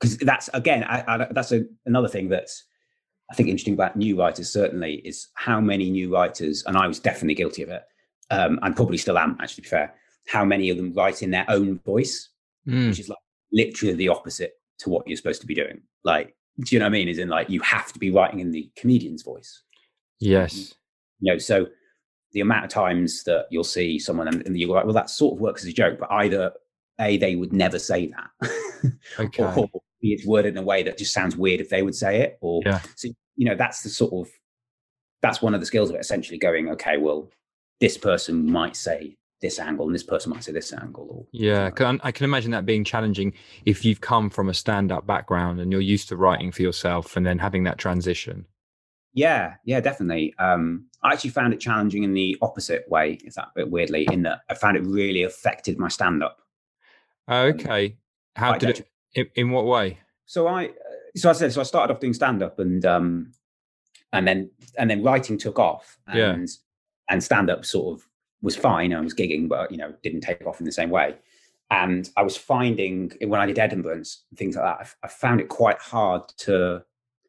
[0.00, 2.64] because that's again I, I, that's a, another thing that's
[3.30, 6.98] I think interesting about new writers certainly is how many new writers and I was
[6.98, 7.82] definitely guilty of it
[8.30, 9.94] um, and probably still am actually to be fair
[10.26, 12.30] how many of them write in their own voice
[12.66, 13.18] Mm, which is like
[13.52, 16.90] literally the opposite to what you're supposed to be doing like do you know what
[16.90, 19.62] I mean is in like you have to be writing in the comedian's voice
[20.20, 20.74] yes.
[21.20, 21.66] you know so
[22.32, 25.34] the amount of times that you'll see someone and, and you're like well that sort
[25.34, 26.52] of works as a joke but either
[27.00, 28.52] a they would never say that
[29.18, 29.42] Okay.
[29.42, 29.68] or
[30.00, 32.38] B, it's worded in a way that just sounds weird if they would say it
[32.40, 32.80] or Yeah.
[32.96, 34.32] so you know that's the sort of
[35.22, 37.30] that's one of the skills of it essentially going okay well
[37.80, 41.70] this person might say this angle and this person might say this angle or Yeah,
[42.02, 43.32] I can imagine that being challenging
[43.64, 47.24] if you've come from a stand-up background and you're used to writing for yourself, and
[47.26, 48.46] then having that transition.
[49.14, 53.46] yeah yeah definitely um i actually found it challenging in the opposite way is that
[53.46, 56.38] a bit weirdly in that i found it really affected my stand-up
[57.30, 57.96] Okay.
[58.36, 58.88] How did it?
[59.14, 59.98] In, in what way?
[60.26, 60.70] so I uh,
[61.16, 63.32] so I said so I started off doing stand up and um
[64.12, 66.36] and then and then writing took off and Yeah.
[67.10, 68.07] and stand up sort of
[68.42, 68.92] was fine.
[68.92, 71.16] I was gigging, but you know didn't take off in the same way.
[71.70, 75.48] And I was finding when I did Edinburgh and things like that, I found it
[75.48, 76.82] quite hard to.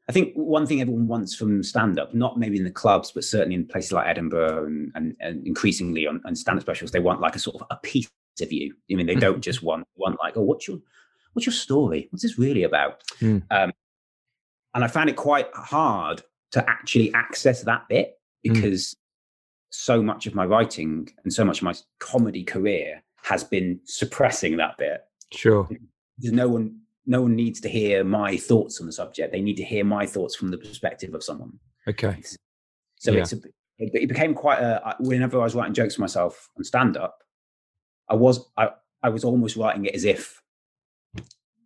[0.08, 3.24] I think one thing everyone wants from stand up, not maybe in the clubs, but
[3.24, 7.00] certainly in places like Edinburgh and, and, and increasingly on, on stand up specials, they
[7.00, 8.10] want like a sort of a piece
[8.42, 8.74] of you.
[8.92, 10.80] I mean, they don't just want want like, oh, what's your
[11.34, 12.08] what's your story?
[12.12, 13.04] What's this really about?
[13.20, 13.40] Hmm.
[13.52, 13.72] Um,
[14.74, 18.54] and I found it quite hard to actually access that bit Hmm.
[18.54, 18.96] because
[19.70, 24.58] so much of my writing and so much of my comedy career has been suppressing
[24.58, 25.02] that bit.
[25.32, 25.68] Sure.
[26.22, 29.32] No one, no one needs to hear my thoughts on the subject.
[29.32, 31.60] They need to hear my thoughts from the perspective of someone.
[31.88, 32.22] Okay.
[32.98, 33.22] So Yeah.
[33.22, 33.38] it's a,
[33.78, 37.24] it, it became quite a Whenever I was writing jokes for myself on stand up,
[38.10, 38.72] I was I
[39.04, 40.42] I was almost writing it as if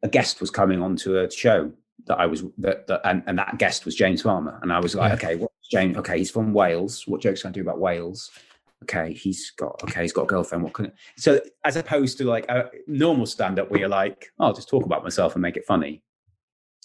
[0.04, 1.72] a guest was coming onto a show
[2.06, 4.94] that I was that, that and, and that guest was James Farmer, and I was
[4.94, 5.16] like, Yeah.
[5.16, 5.98] okay, what's James?
[5.98, 7.04] Okay, he's from Wales.
[7.08, 8.32] What jokes can I do about Wales?
[8.84, 10.64] Okay, he's got okay, he's got a girlfriend.
[10.64, 14.48] What can so as opposed to like a normal stand up where you're like, oh,
[14.48, 16.04] I'll just talk about myself and make it funny.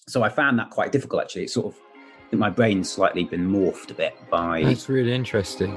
[0.09, 1.45] So I found that quite difficult actually.
[1.45, 5.77] It's sort of my brain's slightly been morphed a bit by That's really interesting.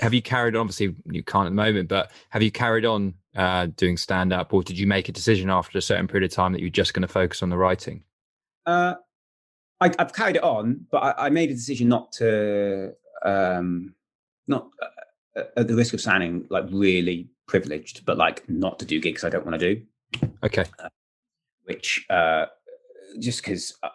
[0.00, 0.60] Have you carried on?
[0.62, 4.52] Obviously, you can't at the moment, but have you carried on uh, doing stand up,
[4.52, 6.94] or did you make a decision after a certain period of time that you're just
[6.94, 8.02] going to focus on the writing?
[8.66, 8.94] Uh,
[9.80, 12.92] I, I've carried it on, but I, I made a decision not to,
[13.24, 13.94] um,
[14.46, 14.70] not
[15.36, 19.24] uh, at the risk of sounding like really privileged, but like not to do gigs
[19.24, 19.82] I don't want to do,
[20.42, 20.64] Okay.
[21.64, 22.46] which uh,
[23.18, 23.88] just because uh,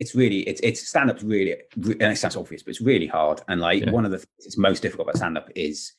[0.00, 3.40] it's really it's it's stand up's really and it sounds obvious, but it's really hard.
[3.48, 3.90] And like Yeah.
[3.90, 5.92] one of the things that's most difficult about stand up is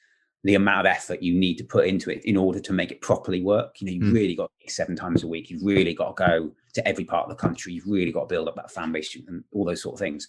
[0.44, 3.02] the amount of effort you need to put into it in order to make it
[3.02, 3.82] properly work.
[3.82, 4.14] You know, you've Mm.
[4.14, 5.50] really got to seven times a week.
[5.50, 7.74] You've really got to go to every part of the country.
[7.74, 10.28] You've really got to build up that fan base and all those sort of things.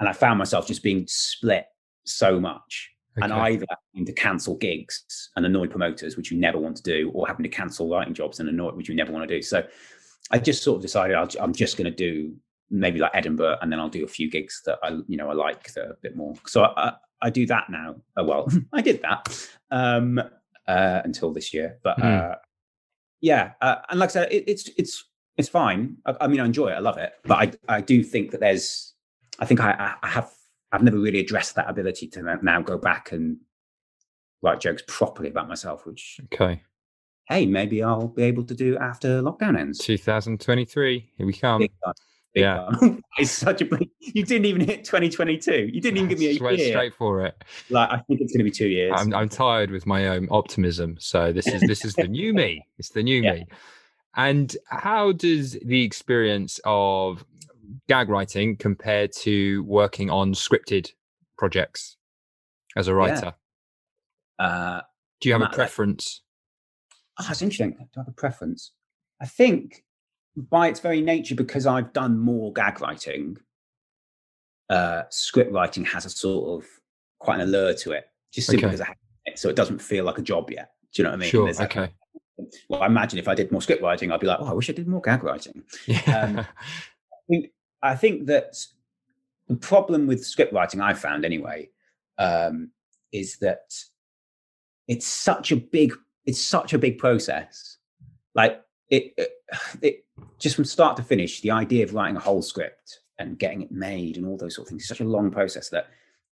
[0.00, 1.66] And I found myself just being split
[2.04, 2.90] so much
[3.22, 7.12] and either having to cancel gigs and annoy promoters, which you never want to do,
[7.14, 9.40] or having to cancel writing jobs and annoy, which you never want to do.
[9.40, 9.64] So
[10.32, 12.34] I just sort of decided I'll, I'm just going to do
[12.70, 15.34] maybe like Edinburgh, and then I'll do a few gigs that I, you know, I
[15.34, 16.34] like that a bit more.
[16.46, 17.96] So I, I, I do that now.
[18.16, 20.18] Oh, well, I did that um,
[20.66, 22.06] uh, until this year, but Hmm.
[22.06, 22.34] uh,
[23.20, 25.04] yeah, uh, and like I said, it, it's it's
[25.36, 25.96] it's fine.
[26.06, 26.74] I, I mean, I enjoy it.
[26.74, 28.94] I love it, but I I do think that there's,
[29.38, 30.30] I think I, I- have
[30.72, 33.36] I've never really addressed that ability to now- now go back and
[34.42, 36.62] write jokes properly about myself, which Okay.
[37.28, 39.78] hey, maybe I'll be able to do after lockdown ends.
[39.78, 41.12] 2023.
[41.16, 41.66] Here we come.
[42.34, 42.68] Yeah.
[43.18, 43.68] it's such a
[44.00, 45.70] you didn't even hit 2022.
[45.72, 46.68] You didn't even give me a went year.
[46.72, 47.34] straight for it.
[47.70, 48.92] Like I think it's going to be two years.
[48.96, 50.96] I'm, I'm tired with my own optimism.
[50.98, 52.66] So this is this is the new me.
[52.78, 53.32] It's the new Yeah.
[53.34, 53.46] me.
[54.16, 57.24] And how does the experience of
[57.88, 60.90] gag writing compare to working on scripted
[61.38, 61.96] projects
[62.76, 63.34] as a writer?
[64.38, 64.80] uh,
[65.20, 66.20] Do you have a Matt, like- preference?
[67.20, 67.70] oh, that's interesting.
[67.72, 68.72] Do I have a preference?
[69.20, 69.83] I think
[70.36, 73.38] by its very nature, because I've done more gag writing,
[74.70, 76.68] uh, script writing has a sort of
[77.18, 78.70] quite an allure to it, just simply Okay.
[78.72, 80.72] because I have it, so it doesn't feel like a job yet.
[80.92, 81.30] Do you know what I mean?
[81.30, 81.52] Sure.
[81.52, 81.92] That- Okay.
[82.68, 84.68] Well, I imagine if I did more script writing, I'd be like, oh, I wish
[84.68, 85.62] I did more gag writing.
[85.86, 86.00] Yeah.
[86.20, 86.46] Um, I
[87.28, 87.46] think,
[87.80, 88.56] I think that
[89.46, 91.70] the problem with script writing I found anyway
[92.18, 92.72] um,
[93.12, 93.72] is that
[94.88, 95.92] it's such a big
[96.26, 97.76] it's such a big process.
[98.34, 99.14] Like it,
[99.82, 100.04] it,
[100.38, 103.70] just from start to finish, the idea of writing a whole script and getting it
[103.70, 105.88] made and all those sort of things is such a long process that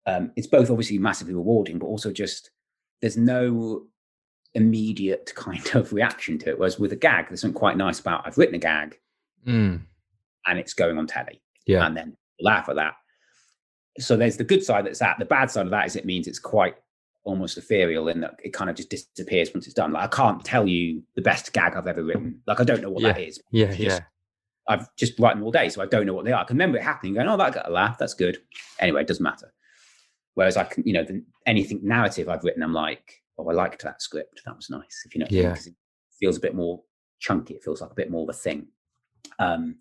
[0.07, 2.49] um, it's both obviously massively rewarding, but also just
[3.01, 3.83] there's no
[4.53, 6.59] immediate kind of reaction to it.
[6.59, 8.97] Whereas with a gag, there's something quite nice about I've written a gag
[9.47, 9.81] Mm,
[10.45, 11.85] and it's going on telly yeah.
[11.85, 12.93] and then laugh at that.
[13.99, 15.17] So there's the good side that's that.
[15.19, 16.75] The bad side of that is it means it's quite
[17.23, 19.91] almost ethereal in that it kind of just disappears once it's done.
[19.93, 22.41] Like I can't tell you the best gag I've ever written.
[22.47, 23.39] Like I don't know what that is.
[23.51, 23.67] Yeah.
[23.67, 23.99] It's Yeah.
[24.67, 26.41] I've just written them all day, so I don't know what they are.
[26.41, 27.97] I can remember it happening, going, "Oh, that got a laugh.
[27.97, 28.37] That's good."
[28.79, 29.51] Anyway, it doesn't matter.
[30.35, 33.81] Whereas I can, you know, the, anything narrative I've written, I'm like, "Oh, I liked
[33.83, 34.41] that script.
[34.45, 35.55] That was nice." If you know, yeah, I mean, Yeah.
[35.55, 35.75] 'cause it
[36.19, 36.81] feels a bit more
[37.19, 37.55] chunky.
[37.55, 38.67] It feels like a bit more of a thing.
[39.39, 39.77] Um,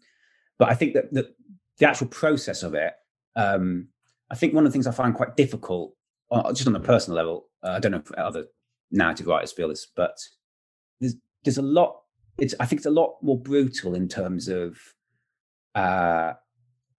[0.59, 1.33] but I think that the,
[1.79, 2.94] the actual process of it,
[3.37, 3.88] um,
[4.31, 5.94] I think one of the things I find quite difficult,
[6.30, 8.46] uh, just on a personal level, uh, I don't know if other
[8.90, 10.16] narrative writers feel this, but
[11.00, 11.14] there's
[11.44, 12.00] there's a lot.
[12.38, 14.78] It's I think it's a lot more brutal in terms of
[15.74, 16.34] uh,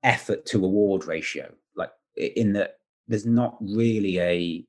[0.03, 1.51] effort to reward ratio.
[1.75, 4.65] Like in that there's not really a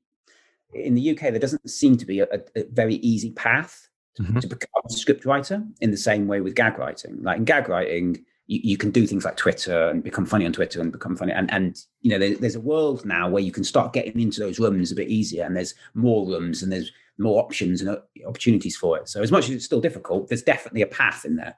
[0.73, 3.87] in the UK there doesn't seem to be a, a- very easy path
[4.19, 4.41] Mhm.
[4.41, 7.17] to become a script writer in the same way with gag writing.
[7.23, 8.23] Like in gag writing,
[8.53, 11.33] you, you can do things like Twitter and become funny on Twitter and become funny.
[11.33, 14.39] And and you know, there, there's a world now where you can start getting into
[14.39, 17.99] those rooms a bit easier, and there's more rooms and there's more options and uh,
[18.27, 19.07] opportunities for it.
[19.07, 21.55] So as much as it's still difficult, there's definitely a path in there.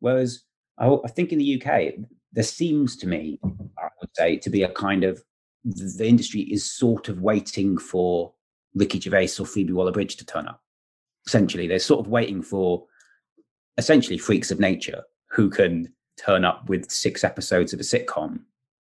[0.00, 0.42] Whereas
[0.78, 1.94] I, I think in the UK,
[2.32, 3.40] there seems to me,
[3.78, 5.22] I would say, to be a kind of
[5.64, 8.32] the, industry is sort of waiting for
[8.74, 10.60] Ricky Gervais or Phoebe Waller-Bridge to turn up
[11.26, 12.84] essentially they're sort of waiting for
[13.78, 18.40] essentially freaks of nature who can turn up with six episodes of a sitcom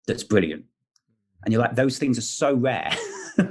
[0.06, 0.64] that's brilliant.
[1.44, 2.92] And you're like those things are so rare.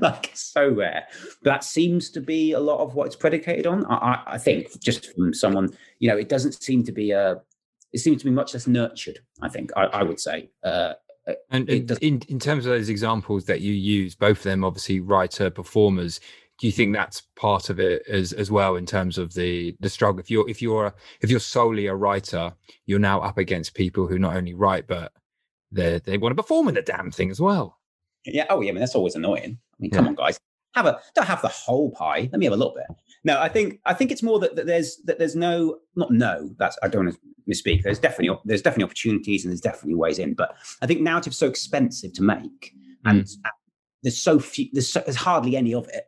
[0.02, 1.08] Like so rare.
[1.42, 3.86] But that seems to be a lot of what it's predicated on.
[3.86, 7.42] I, I, think just from someone you know it doesn't seem to be a
[7.94, 10.50] it seems to be much less nurtured i think i, I would say.
[10.62, 10.96] Uh,
[11.50, 15.50] And in in terms of those examples that you use, both of them obviously writer
[15.50, 16.20] performers.
[16.60, 19.90] Do you think that's part of it as as well in terms of the the
[19.90, 20.20] struggle?
[20.20, 22.54] If you're if you're if you're solely a writer,
[22.86, 25.12] you're now up against people who not only write but
[25.72, 27.78] they they want to perform in the damn thing as well.
[28.26, 28.46] Yeah.
[28.50, 28.70] Oh, yeah.
[28.70, 29.58] I mean, that's always annoying.
[29.74, 29.98] I mean, Yeah.
[30.00, 30.40] come on, guys.
[30.76, 32.30] Have a don't have the whole pie.
[32.32, 32.86] Let me have a little bit.
[33.24, 36.50] No, I think I think it's more that, that there's that there's no not no.
[36.60, 37.84] That's I don't want to misspeak.
[37.84, 40.34] There's definitely there's definitely opportunities and there's definitely ways in.
[40.34, 42.74] But I think narrative's so expensive to make,
[43.06, 43.50] and uh,
[44.04, 44.68] there's so few.
[44.72, 46.04] There's, so, there's hardly any of it.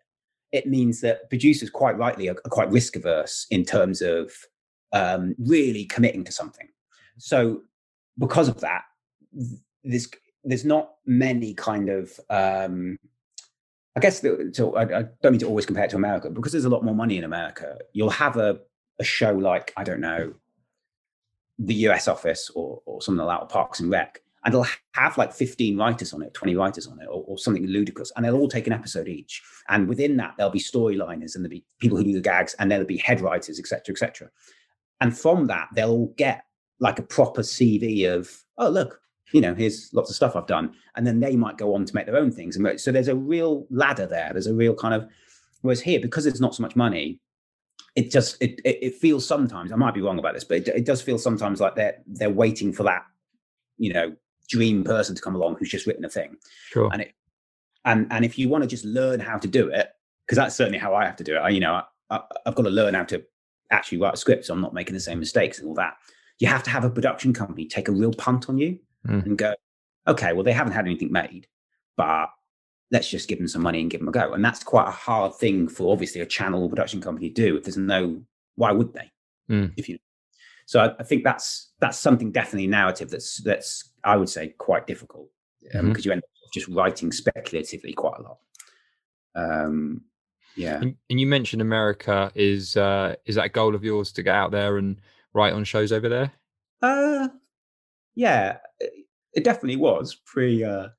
[0.51, 4.31] It means that producers, quite rightly, are, are quite risk averse in terms of
[4.91, 6.67] um, really committing to something.
[7.17, 7.62] So
[8.17, 8.83] because of that,
[9.33, 10.07] th- there's
[10.43, 12.97] there's not many kind of um,
[13.95, 16.51] I guess the, so I, I don't mean to always compare it to America because
[16.51, 17.77] there's a lot more money in America.
[17.93, 18.59] You'll have a,
[18.99, 20.33] a show like I don't know
[21.57, 25.17] the US Office or or something like that, or Parks and Rec, and they'll have
[25.17, 28.38] like 15 writers on it, 20 writers on it, or, or something ludicrous, and they'll
[28.38, 29.41] all take an episode each.
[29.67, 32.71] And within that, there'll be storyliners and there'll be people who do the gags, and
[32.71, 34.30] there'll be head writers, etc., etc.
[35.02, 36.45] And from that, they'll all get
[36.80, 39.02] like a proper CV of oh look,
[39.34, 40.73] you know, here's lots of stuff I've done.
[40.95, 42.56] And then they might go on to make their own things.
[42.56, 44.30] And so there's a real ladder there.
[44.32, 45.08] There's a real kind of,
[45.62, 47.19] whereas here, because there's not so much money,
[47.95, 50.67] it just, it, it, it feels sometimes, I might be wrong about this, but it,
[50.69, 53.04] it does feel sometimes like they're, they're waiting for that,
[53.78, 54.15] you know,
[54.49, 56.35] dream person to come along who's just written a thing.
[56.69, 56.89] Sure.
[56.91, 57.13] And it,
[57.85, 59.89] and, and if you want to just learn how to do it,
[60.25, 61.39] because that's certainly how I have to do it.
[61.39, 63.23] I, you know, I, I, I've got to learn how to
[63.71, 65.95] actually write a script so I'm not making the same mistakes and all that.
[66.39, 69.25] You have to have a production company take a real punt on you Mm.
[69.25, 69.55] and go,
[70.07, 71.47] okay, well, they haven't had anything made,
[71.95, 72.27] but
[72.91, 74.33] let's just give them some money and give them a go.
[74.33, 77.58] And that's quite a hard thing for obviously a channel production company to do.
[77.58, 78.21] If there's no,
[78.56, 79.12] why would they?
[79.50, 79.73] Mm.
[79.77, 80.00] If you,
[80.70, 84.86] so I, I think that's that's something definitely narrative that's that's I would say quite
[84.86, 85.28] difficult
[85.63, 86.06] because Mhm.
[86.06, 88.38] you end up just writing speculatively quite a lot.
[89.34, 90.04] Um,
[90.56, 90.76] yeah.
[90.76, 94.36] And, and you mentioned America is uh is that a goal of yours to get
[94.36, 95.02] out there and
[95.34, 96.34] write on shows over there?
[96.84, 97.30] Uh,
[98.13, 100.90] yeah, it, it definitely was pre uh,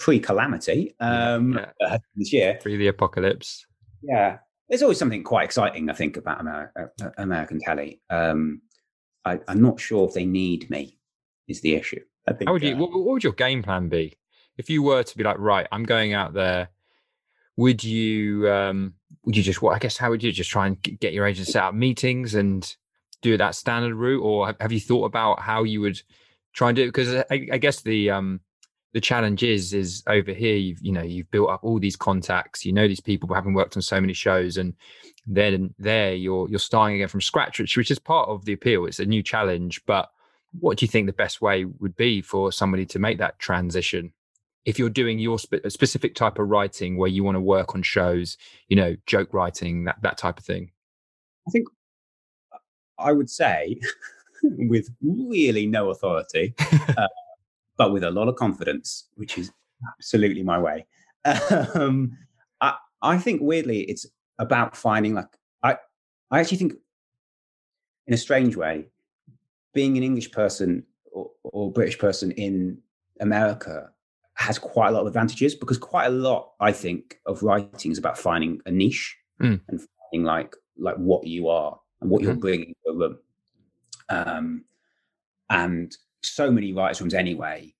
[0.00, 1.70] pre calamity um, yeah.
[1.86, 2.58] uh, this year.
[2.60, 3.66] Pre the apocalypse.
[4.02, 8.00] Yeah, there's always something quite exciting, I think, about America, uh, American telly.
[8.10, 8.62] Um,
[9.24, 10.98] I, am not sure if they need me.
[11.48, 12.00] Is the issue?
[12.28, 12.48] I think.
[12.48, 12.74] How would you?
[12.74, 14.16] Uh, what, what would your game plan be
[14.56, 16.68] if you were to be like, right, I'm going out there?
[17.56, 18.50] Would you?
[18.50, 18.94] um
[19.24, 19.60] Would you just?
[19.60, 22.34] What I guess how would you just try and get your agent set up meetings
[22.34, 22.74] and
[23.20, 26.00] do that standard route, or have you thought about how you would
[26.52, 26.86] try and do it?
[26.86, 28.40] Because I, I guess the um
[28.92, 32.64] the challenge is is over here you've you know you've built up all these contacts
[32.64, 34.74] you know these people having worked on so many shows and
[35.26, 38.86] then there you're you're starting again from scratch which which is part of the appeal.
[38.86, 40.10] It's a new challenge but
[40.58, 44.12] what do you think the best way would be for somebody to make that transition?
[44.64, 47.82] If you're doing your spe- specific type of writing where you want to work on
[47.82, 48.36] shows
[48.68, 50.70] you know joke writing that that type of thing?
[51.46, 51.68] I think
[52.98, 53.80] i would say
[54.42, 56.54] with really no authority
[56.96, 57.08] uh,
[57.76, 59.50] but with a lot of confidence, which is
[59.98, 60.86] absolutely my way.
[61.74, 62.18] Um,
[62.60, 64.06] I, I think weirdly, it's
[64.38, 65.28] about finding like
[65.62, 65.76] I,
[66.30, 66.74] I actually think,
[68.06, 68.88] in a strange way,
[69.74, 72.78] being an English person or, or British person in
[73.20, 73.90] America
[74.34, 77.98] has quite a lot of advantages because quite a lot, I think, of writing is
[77.98, 79.60] about finding a niche mm.
[79.68, 82.30] and finding like like what you are and what mm-hmm.
[82.30, 83.18] you're bringing to a room.
[84.08, 84.64] Um,
[85.50, 87.74] and so many writers' rooms anyway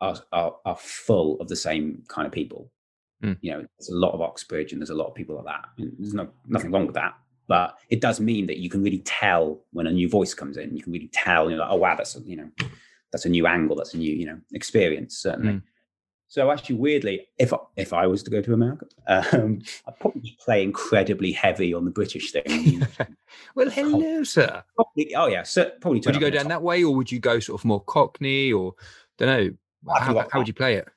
[0.00, 2.70] are, are, are full of the same kind of people.
[3.22, 3.38] Mm.
[3.40, 5.64] You know, there's a lot of Oxbridge and there's a lot of people like that.
[5.98, 7.14] There's no nothing wrong with that,
[7.48, 10.76] but it does mean that you can really tell when a new voice comes in.
[10.76, 11.48] You can really tell.
[11.48, 12.50] You're like, oh wow, that's a, you know,
[13.12, 13.76] that's a new angle.
[13.76, 15.54] That's a new you know experience certainly.
[15.54, 15.62] Mm.
[16.28, 20.36] So actually, weirdly, if I, if I was to go to America, um, I'd probably
[20.44, 22.86] play incredibly heavy on the British thing.
[23.54, 24.62] well, hello, sir.
[24.74, 26.00] Probably, oh yeah, so probably.
[26.04, 26.50] Would you go down top.
[26.50, 28.74] that way, or would you go sort of more Cockney, or
[29.18, 29.56] don't know?
[29.98, 30.88] How, how would you play it?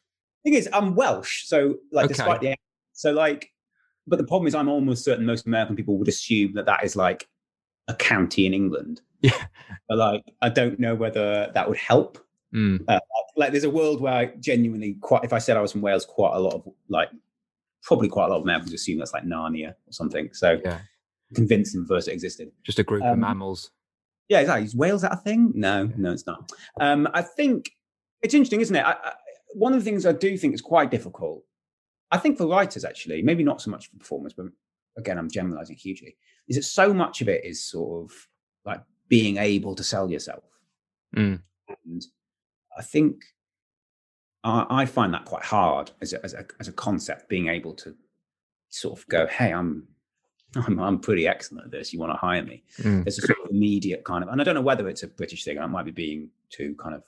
[0.44, 2.14] Thing is, I'm Welsh, so like, okay.
[2.14, 2.56] despite the
[2.94, 3.52] so like,
[4.08, 6.96] but the problem is, I'm almost certain most American people would assume that that is
[6.96, 7.28] like
[7.88, 9.02] a county in England.
[9.22, 9.46] Yeah,
[9.90, 12.26] but like, I don't know whether that would help.
[12.56, 12.86] Mm.
[12.88, 13.00] Uh,
[13.36, 16.06] like there's a world where I genuinely quite if I said I was from Wales,
[16.06, 17.10] quite a lot of like
[17.84, 20.30] probably quite a lot of Americans assume that's like Narnia or something.
[20.34, 20.80] So yeah.
[21.34, 22.52] convince them first it existed.
[22.64, 23.72] Just a group um, of mammals.
[24.30, 24.66] Yeah, exactly.
[24.66, 25.52] Is Wales that a thing?
[25.56, 26.52] No, no, it's not.
[26.80, 27.72] Um, I think
[28.22, 28.86] it's interesting, isn't it?
[28.86, 29.14] I, I,
[29.54, 31.44] one of the things I do think is quite difficult.
[32.12, 34.48] I think for writers, actually, maybe not so much for performers, but
[34.98, 36.18] again, I'm generalizing hugely.
[36.48, 38.28] Is that so much of it is sort of
[38.66, 40.44] like being able to sell yourself,
[41.16, 41.40] mm.
[41.86, 42.06] and
[42.78, 43.24] I think
[44.44, 47.74] I, I find that quite hard as a, as a, as a concept, being able
[47.76, 47.96] to
[48.70, 49.88] sort of go, "Hey, I'm
[50.56, 51.94] I'm, I'm pretty excellent at this.
[51.94, 53.04] You want to hire me?" Mm.
[53.04, 55.44] There's a sort of immediate kind of, and I don't know whether it's a British
[55.44, 55.60] thing.
[55.60, 57.04] I might be being too kind of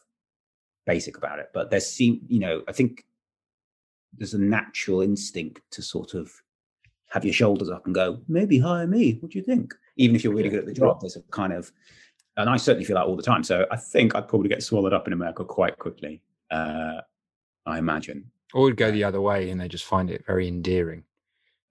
[0.85, 3.05] basic about it, but there seem, you know, I think
[4.17, 6.31] there's a natural instinct to sort of
[7.09, 9.17] have your shoulders up and go, maybe hire me.
[9.19, 9.73] What do you think?
[9.97, 11.71] Even if you're really good at the job, there's a kind of,
[12.37, 13.43] and I certainly feel that all the time.
[13.43, 16.21] So I think I'd probably get swallowed up in America quite quickly.
[16.49, 17.01] Uh,
[17.65, 18.31] I imagine.
[18.53, 21.03] Or would go the other way and they just find it very endearing.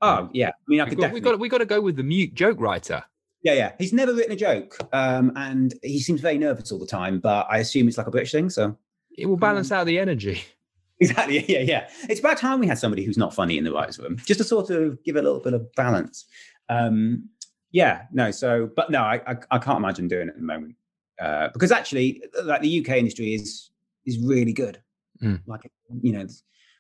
[0.03, 1.21] Oh yeah, I mean, I we could got, definitely.
[1.21, 3.05] We got we got to go with the mute joke writer.
[3.43, 3.73] Yeah, yeah.
[3.79, 7.21] He's never written a joke, um, and he seems very nervous all the time.
[7.21, 8.49] But I assume it's like a British thing.
[8.49, 8.79] So
[9.21, 10.45] it will balance out the energy.
[11.03, 11.43] Exactly.
[11.51, 11.89] Yeah, yeah.
[12.11, 14.45] It's about time we had somebody who's not funny in the writers' room, just to
[14.45, 16.27] sort of give a little bit of balance.
[16.69, 17.31] Um,
[17.73, 18.03] yeah.
[18.13, 18.31] No.
[18.31, 20.75] So, but no, I, I, I can't imagine doing it at the moment
[21.19, 23.71] uh, because actually, like the UK industry is
[24.05, 24.83] is really good.
[25.23, 25.41] Mm.
[25.47, 25.71] Like
[26.03, 26.27] you know,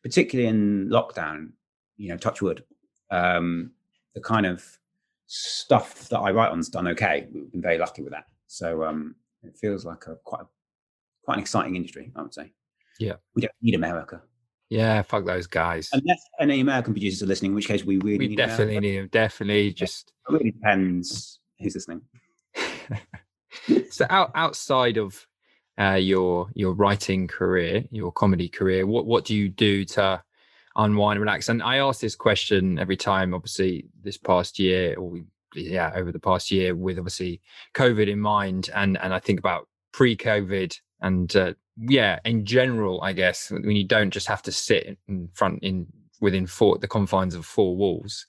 [0.03, 1.53] particularly in lockdown,
[1.97, 2.64] you know, touch wood.
[3.11, 3.72] Um,
[4.14, 4.78] the kind of
[5.26, 7.28] stuff that I write on's done okay.
[7.32, 8.26] We've been very lucky with that.
[8.49, 10.47] So um, it feels like a quite a
[11.31, 12.51] quite an exciting industry, I would say.
[12.99, 13.14] Yeah.
[13.37, 14.20] We don't need America.
[14.68, 15.89] Yeah, fuck those guys.
[15.93, 18.81] Unless any American producers are listening, in which case we really we need definitely America.
[18.81, 19.09] need them.
[19.12, 22.03] Definitely just it really depends who's listening.
[23.91, 25.24] so out, outside of
[25.78, 30.20] uh, your your writing career, your comedy career, what what do you do to
[30.74, 31.49] unwind and relax?
[31.49, 35.20] And I ask this question every time, obviously, this past year or
[35.55, 37.41] yeah, over the past year with obviously
[37.74, 43.12] COVID in mind and and I think about pre-COVID and uh, yeah in general i
[43.12, 45.86] guess when you don't just have to sit in front in
[46.20, 48.26] within four the confines of four walls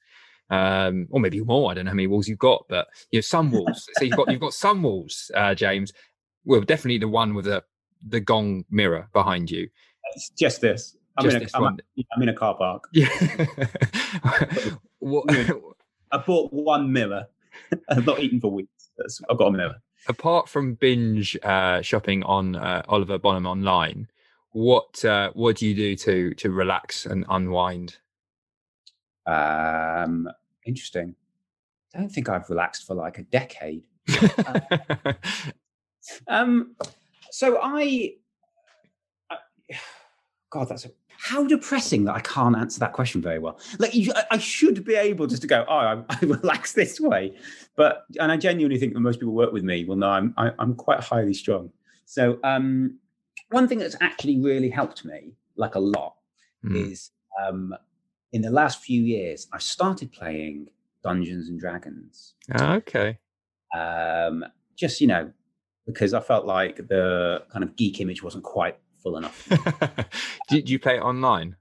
[0.49, 3.21] um, or maybe more i don't know how many walls you've got but you know
[3.21, 5.91] some walls so you've got you've got some walls uh, james
[6.45, 7.63] well definitely the one with the
[8.07, 9.67] the gong mirror behind you.
[10.15, 10.97] It's just this.
[11.17, 11.77] I'm, just in, a, I'm,
[12.15, 12.85] I'm in a car park.
[12.93, 13.09] Yeah
[14.99, 15.25] what,
[16.11, 17.25] i bought one mirror.
[17.89, 18.91] I've not eaten for weeks
[19.29, 19.75] i've got a mirror
[20.07, 24.07] apart from binge uh, shopping on uh, Oliver Bonas online,
[24.51, 27.97] what uh, what do you do to to relax and unwind?
[29.25, 30.29] Um,
[30.65, 31.15] interesting.
[31.93, 33.83] I don't think I've relaxed for like a decade.
[36.27, 36.75] Um,
[37.31, 38.15] so I,
[39.29, 39.37] I,
[40.49, 40.91] God, that's a,
[41.23, 43.59] how depressing that I can't answer that question very well.
[43.77, 46.99] Like you, I, I should be able just to go, oh, I, I relax this
[46.99, 47.35] way,
[47.75, 50.47] but and I genuinely think that most people work with me will know I'm I,
[50.47, 51.71] am i am quite highly strung.
[52.05, 52.97] So um,
[53.51, 56.15] one thing that's actually really helped me, like a lot,
[56.65, 56.91] mm.
[56.91, 57.11] is
[57.45, 57.75] um,
[58.33, 60.69] in the last few years I've started playing
[61.03, 62.33] Dungeons and Dragons.
[62.51, 63.19] Ah, okay.
[63.77, 64.43] Um,
[64.75, 65.31] just you know,
[65.85, 69.47] because I felt like the kind of geek image wasn't quite full enough.
[70.49, 71.55] Do you play it online?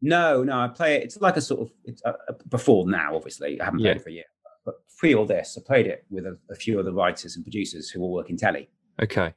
[0.00, 1.04] No, no, I play it.
[1.04, 3.16] It's like a sort of it's uh, uh before now.
[3.16, 3.96] Obviously, I haven't played yeah.
[3.96, 4.24] it for a year.
[4.64, 7.88] But pre all this, I played it with a, a, few other writers and producers
[7.88, 8.68] who all work in telly.
[9.00, 9.34] Okay.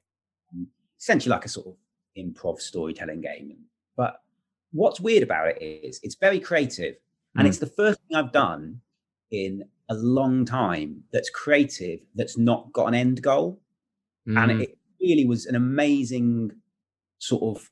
[0.54, 0.68] Um,
[0.99, 1.76] essentially, like a sort of
[2.18, 3.56] improv storytelling game.
[3.95, 4.22] But
[4.72, 6.95] what's weird about it is it's very creative,
[7.36, 7.49] and mm.
[7.49, 8.82] it's the first thing I've done
[9.32, 13.62] in a long time that's creative that's not got an end goal,
[14.28, 14.38] mm.
[14.38, 16.52] and it really was an amazing
[17.22, 17.69] sort of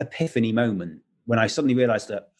[0.00, 2.30] epiphany moment when I suddenly realized that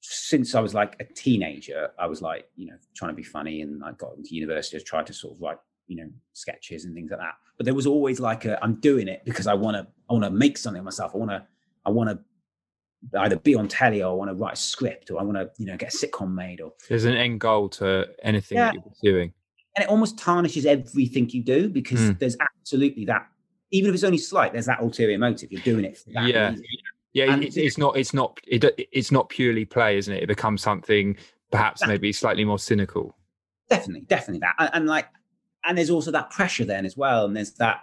[0.00, 3.62] since I was like a teenager, I was like, you know, trying to be funny
[3.62, 6.94] and I got into university, I tried to sort of write, you know, sketches and
[6.94, 7.34] things like that.
[7.56, 10.24] But there was always like a, I'm doing it because I want to, I want
[10.24, 11.12] to make something of myself.
[11.14, 11.46] I want to,
[11.86, 15.20] I want to either be on telly or I want to write a script or
[15.20, 16.72] I want to, you know, get a sitcom made or.
[16.88, 18.72] There's an end goal to anything yeah.
[18.72, 19.32] that you're doing.
[19.76, 22.18] And it almost tarnishes everything you do because mm.
[22.18, 23.28] there's absolutely that
[23.72, 25.50] even if it's only slight, there's that ulterior motive.
[25.50, 26.50] You're doing it for that yeah.
[26.50, 26.64] Reason.
[27.14, 27.96] Yeah, it's, it's not.
[27.96, 28.40] It's not.
[28.46, 30.22] It, it's not purely play, isn't it?
[30.22, 31.16] It becomes something
[31.50, 33.16] perhaps maybe slightly more cynical.
[33.68, 35.06] Definitely, definitely that, and, and, like,
[35.64, 37.80] and there's also that pressure then as well, and there's that,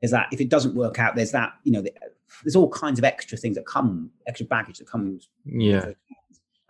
[0.00, 0.28] there's that.
[0.32, 1.52] If it doesn't work out, there's that.
[1.64, 1.84] You know,
[2.42, 5.28] there's all kinds of extra things that come, extra baggage that comes.
[5.44, 5.90] Yeah.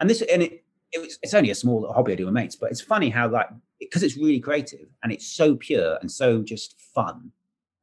[0.01, 2.57] And this, and it, it was, it's only a small hobby I do with mates,
[2.57, 3.49] but it's funny how like
[3.79, 7.31] because it's really creative and it's so pure and so just fun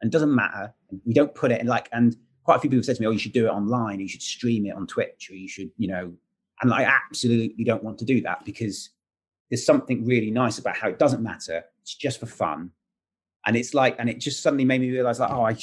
[0.02, 0.74] and doesn't matter.
[1.06, 3.12] We don't put it in like, and quite a few people said to me, "Oh,
[3.12, 4.00] you should do it online.
[4.00, 6.14] You should stream it on Twitch, or you should, you know."
[6.62, 8.90] And I absolutely don't want to do that because
[9.50, 11.64] there's something really nice about how it doesn't matter.
[11.82, 12.72] It's just for fun,
[13.46, 15.58] and it's like, and it just suddenly made me realize, like, oh, I,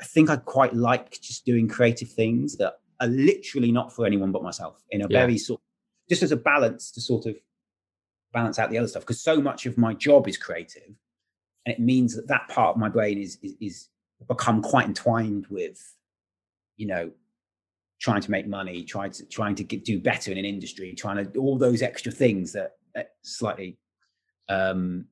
[0.00, 4.32] I think I quite like just doing creative things that are literally not for anyone
[4.32, 5.20] but myself in a yeah.
[5.20, 5.60] very sort,
[6.08, 7.36] just as a balance to sort of
[8.32, 10.94] balance out the other stuff because so much of my job is creative
[11.68, 13.88] and it means that that part of my brain is is, is
[14.26, 15.78] become quite entwined with
[16.78, 17.10] you know
[18.00, 21.22] trying to make money trying to trying to get, do better in an industry trying
[21.22, 23.76] to all those extra things that, that slightly
[24.48, 25.04] um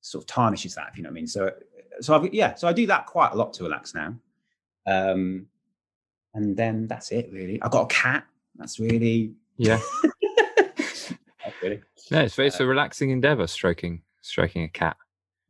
[0.00, 1.26] sort of tarnishes that if you know what i mean.
[1.26, 1.52] So
[2.00, 4.14] so I've, yeah so i do that quite a lot to relax now.
[4.86, 5.46] Um
[6.32, 7.60] and then that's it really.
[7.60, 8.24] I've got a cat.
[8.56, 9.80] That's really yeah.
[11.62, 14.96] Really no it's, it's uh, a relaxing endeavor stroking stroking a cat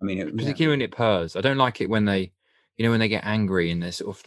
[0.01, 0.69] I mean, it, particularly yeah.
[0.71, 1.37] when it purrs.
[1.37, 2.33] I don't like it when they,
[2.77, 4.25] you know, when they get angry and they sort of,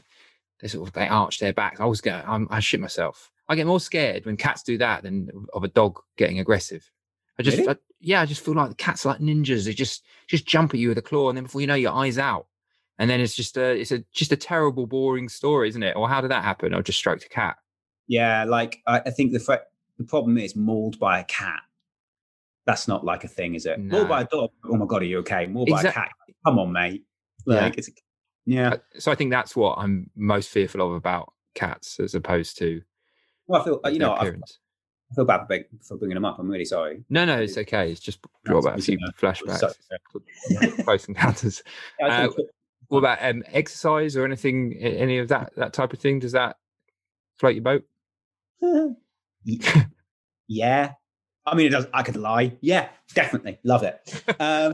[0.62, 1.80] they sort of they arch their backs.
[1.80, 3.32] I always get, I'm, I shit myself.
[3.50, 6.90] I get more scared when cats do that than of a dog getting aggressive.
[7.40, 7.72] I just, really?
[7.72, 9.66] I, yeah, I just feel like the cats are like ninjas.
[9.66, 11.94] They just, just jump at you with a claw, and then before you know, your
[11.94, 12.48] eyes out,
[13.00, 15.96] and then it's just a, it's a, just a terrible, boring story, isn't it?
[15.96, 16.74] Or how did that happen?
[16.74, 17.58] I just stroked a cat.
[18.08, 19.62] Yeah, like I, I think the
[19.98, 21.62] the problem is mauled by a cat
[22.66, 23.80] that's not like a thing, is it?
[23.80, 24.00] No.
[24.00, 24.52] More by a dog.
[24.66, 25.48] Oh my god, are you okay?
[25.48, 26.10] More by a cat.
[26.46, 27.04] Come on, mate.
[27.46, 27.78] Like, yeah.
[27.78, 27.90] it's
[28.46, 28.70] yeah.
[28.70, 32.82] Uh, so I think that's what I'm most fearful of about cats, as opposed to.
[33.48, 36.40] Well, I feel you know I, I feel bad for, for bringing them up.
[36.40, 37.04] I'm really sorry.
[37.10, 37.92] No, no, it's okay.
[37.92, 39.74] It's just draw back a few flashbacks,
[40.84, 41.64] close encounters.
[42.00, 42.44] Yeah, uh,
[42.88, 44.74] what about um, exercise or anything?
[44.80, 46.20] Any of that that type of thing?
[46.20, 46.58] Does that
[47.38, 47.84] float your boat?
[50.48, 50.94] yeah,
[51.46, 51.88] I mean, it does.
[51.94, 52.54] I could lie.
[52.62, 54.24] Yeah, definitely love it.
[54.40, 54.74] Um,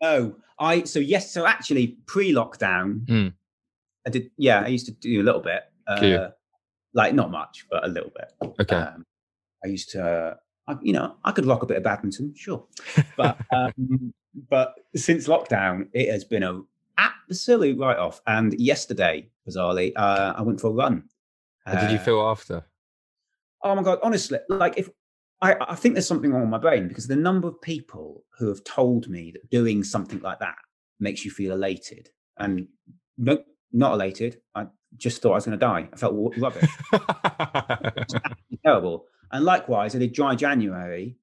[0.00, 1.32] oh, I so yes.
[1.32, 3.32] So actually, pre-lockdown, mm.
[4.06, 4.30] I did.
[4.36, 5.62] Yeah, I used to do a little bit.
[5.86, 6.28] Uh,
[6.94, 8.54] like not much, but a little bit.
[8.60, 8.76] Okay.
[8.76, 9.06] Um,
[9.64, 10.34] I used to, uh,
[10.66, 12.64] I, you know, I could rock a bit of badminton, sure,
[13.16, 14.12] but um,
[14.50, 16.60] but since lockdown, it has been a
[16.96, 18.20] absolute write-off.
[18.26, 21.04] And yesterday, bizarrely, uh, I went for a run.
[21.64, 22.64] How did you uh, feel after?
[23.62, 23.98] Oh my god!
[24.02, 24.88] Honestly, like if
[25.40, 28.48] I, I, think there's something wrong with my brain because the number of people who
[28.48, 30.56] have told me that doing something like that
[30.98, 32.08] makes you feel elated
[32.38, 32.66] and
[33.16, 33.38] no,
[33.72, 34.40] not elated.
[34.54, 34.66] I
[34.96, 35.88] just thought I was going to die.
[35.92, 36.70] I felt rubbish,
[38.64, 39.04] terrible.
[39.30, 41.16] And likewise, I did dry January,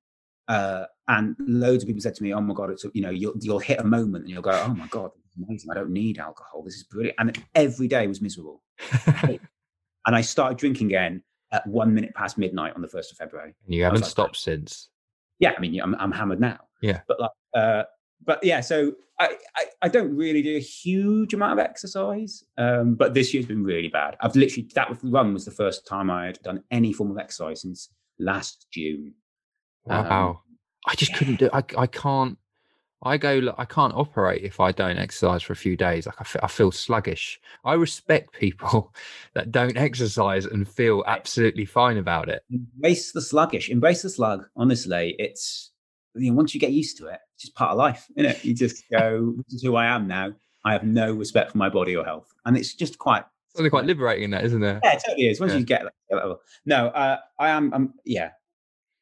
[0.47, 3.33] uh, and loads of people said to me, "Oh my god, it's you know you'll
[3.41, 5.11] you'll hit a moment and you'll go, oh my god,
[5.43, 5.71] amazing.
[5.71, 6.63] I don't need alcohol.
[6.63, 8.61] This is brilliant." And every day was miserable.
[9.07, 9.39] and
[10.05, 11.23] I started drinking again
[11.55, 13.55] at one minute past midnight on the first of February.
[13.65, 14.89] And you haven't like, stopped since.
[15.39, 16.59] Yeah, I mean, I'm, I'm hammered now.
[16.81, 17.83] Yeah, but like, uh,
[18.25, 22.95] but yeah, so I, I, I don't really do a huge amount of exercise, um,
[22.95, 24.17] but this year's been really bad.
[24.21, 27.61] I've literally that run was the first time I had done any form of exercise
[27.61, 27.89] since
[28.19, 29.13] last June.
[29.85, 30.37] Wow, um,
[30.87, 31.17] I just yeah.
[31.17, 31.49] couldn't do.
[31.53, 32.37] I I can't.
[33.05, 33.53] I go.
[33.59, 36.07] I can't operate if I don't exercise for a few days.
[36.07, 37.39] Like I feel, I feel sluggish.
[37.63, 38.93] I respect people
[39.35, 42.43] that don't exercise and feel absolutely fine about it.
[42.49, 43.69] Embrace the sluggish.
[43.69, 44.45] Embrace the slug.
[44.57, 45.71] Honestly, it's
[46.15, 48.43] you know, once you get used to it, it's just part of life, isn't it?
[48.43, 50.33] You just go, "This is who I am now."
[50.65, 53.23] I have no respect for my body or health, and it's just quite
[53.55, 54.79] something quite liberating in that, isn't there?
[54.83, 55.39] Yeah, it totally is.
[55.39, 55.59] Once yeah.
[55.59, 56.41] you get that level.
[56.65, 57.71] No, uh, I am.
[57.71, 58.31] I'm, yeah,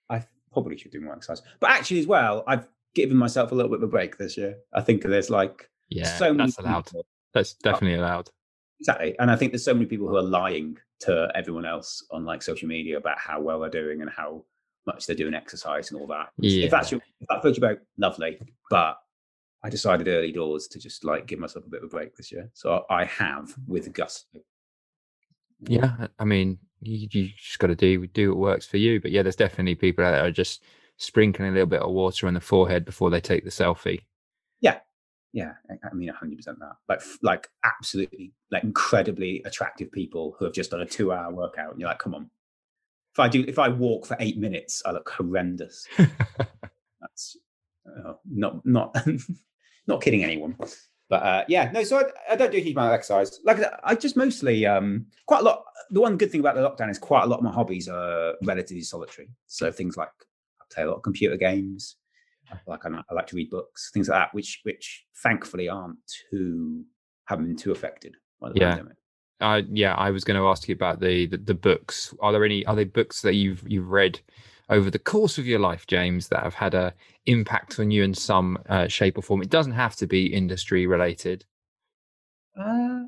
[0.09, 3.69] I probably should do more exercise, but actually, as well, I've given myself a little
[3.69, 4.57] bit of a break this year.
[4.73, 6.85] I think there's like yeah, so that's allowed.
[6.85, 8.29] People, that's definitely allowed.
[8.79, 12.25] Exactly, and I think there's so many people who are lying to everyone else on
[12.25, 14.43] like social media about how well they're doing and how
[14.85, 16.29] much they're doing exercise and all that.
[16.37, 16.65] Yeah.
[16.65, 18.39] If that's your, if that you about, lovely.
[18.69, 18.97] But
[19.63, 22.31] I decided early doors to just like give myself a bit of a break this
[22.31, 22.49] year.
[22.53, 24.39] So I have with gusto.
[25.65, 28.99] Yeah, I mean, you, you just got to do do what works for you.
[28.99, 30.63] But yeah, there's definitely people out there are just
[30.97, 34.01] sprinkling a little bit of water on the forehead before they take the selfie.
[34.61, 34.79] Yeah,
[35.33, 36.75] yeah, I mean, hundred percent that.
[36.87, 41.79] Like, like absolutely, like incredibly attractive people who have just done a two-hour workout, and
[41.79, 42.29] you're like, come on.
[43.13, 45.87] If I do, if I walk for eight minutes, I look horrendous.
[45.97, 47.37] That's
[47.85, 48.95] uh, not not
[49.87, 50.55] not kidding anyone.
[51.09, 51.83] But uh, yeah, no.
[51.83, 53.39] So I, I, don't do a huge amount of exercise.
[53.43, 55.63] Like I just mostly um, quite a lot.
[55.91, 58.35] The one good thing about the lockdown is quite a lot of my hobbies are
[58.43, 59.29] relatively solitary.
[59.47, 60.09] So things like
[60.74, 61.95] play a lot of computer games.
[62.67, 65.97] Like I, I like to read books, things like that, which which thankfully aren't
[66.30, 66.84] too
[67.26, 68.69] haven't been too affected by the yeah.
[68.69, 68.97] pandemic.
[69.41, 72.13] Uh, yeah, I was going to ask you about the, the, the books.
[72.21, 74.19] Are there any are there books that you've you've read
[74.69, 76.93] over the course of your life, James, that have had a
[77.26, 79.41] impact on you in some uh, shape or form?
[79.41, 81.45] It doesn't have to be industry related.
[82.59, 83.05] Uh,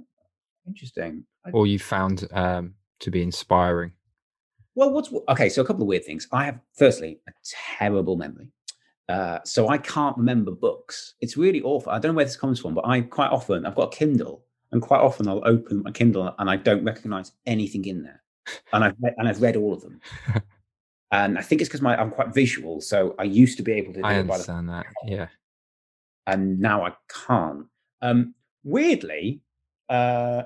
[0.67, 1.25] interesting.
[1.53, 3.91] Or you found um, to be inspiring.
[4.75, 5.49] Well, what's okay?
[5.49, 6.27] So a couple of weird things.
[6.31, 7.31] I have, firstly, a
[7.77, 8.49] terrible memory.
[9.07, 11.15] Uh, so I can't remember books.
[11.21, 11.91] It's really awful.
[11.91, 14.43] I don't know where this comes from, but I quite often I've got a Kindle,
[14.71, 18.21] and quite often I'll open my Kindle and I don't recognize anything in there,
[18.73, 20.01] and I've read, and I've read all of them.
[21.11, 23.93] and I think it's because my I'm quite visual, so I used to be able
[23.93, 24.01] to.
[24.01, 25.27] I understand that, yeah.
[26.27, 26.93] And now I
[27.27, 27.67] can't.
[28.01, 29.41] Um, weirdly,
[29.89, 30.43] uh,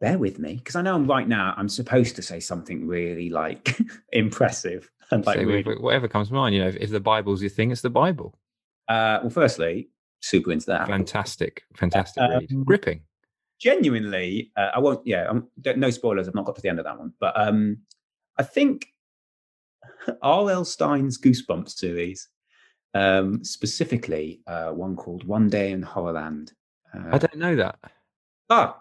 [0.00, 1.54] bear with me because I know I'm right now.
[1.56, 3.78] I'm supposed to say something really like
[4.12, 5.62] impressive and like really...
[5.62, 6.54] whatever comes to mind.
[6.54, 8.34] You know, if, if, the Bible's your thing, it's the Bible.
[8.88, 9.90] Uh, well, firstly,
[10.20, 10.88] super into that.
[10.88, 13.02] Fantastic, fantastic uh, read, um, gripping.
[13.60, 15.06] Genuinely, uh, I won't.
[15.06, 16.26] Yeah, I'm, no spoilers.
[16.26, 17.78] I've not got to the end of that one, but um,
[18.38, 18.86] I think
[20.22, 20.64] R.L.
[20.64, 22.28] Stine's Goosebumps series,
[22.94, 26.52] um, specifically uh, one called One Day in Horrorland.
[26.92, 27.78] I don't know that.
[28.48, 28.79] Ah,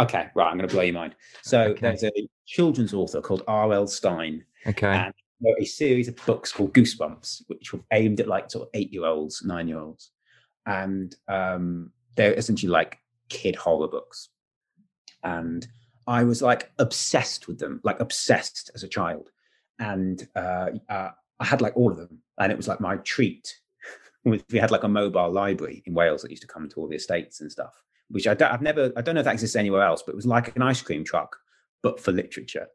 [0.00, 0.50] Okay, right.
[0.50, 1.14] I'm going to blow your mind.
[1.42, 1.80] So okay.
[1.80, 2.10] there's a
[2.46, 3.86] children's author called R.L.
[3.86, 4.44] Stine.
[4.66, 4.86] Okay.
[4.88, 5.14] And
[5.58, 9.04] a series of books called Goosebumps, which were aimed at like sort of eight year
[9.04, 10.10] olds, nine year olds.
[10.66, 12.98] And um, they're essentially like
[13.28, 14.30] kid horror books.
[15.22, 15.66] And
[16.06, 19.30] I was like obsessed with them, like obsessed as a child.
[19.78, 22.20] And uh, uh, I had like all of them.
[22.38, 23.54] And it was like my treat.
[24.24, 26.96] we had like a mobile library in Wales that used to come to all the
[26.96, 29.82] estates and stuff which I don't, I've never, I don't know if that exists anywhere
[29.82, 31.36] else, but it was like an ice cream truck,
[31.82, 32.66] but for literature.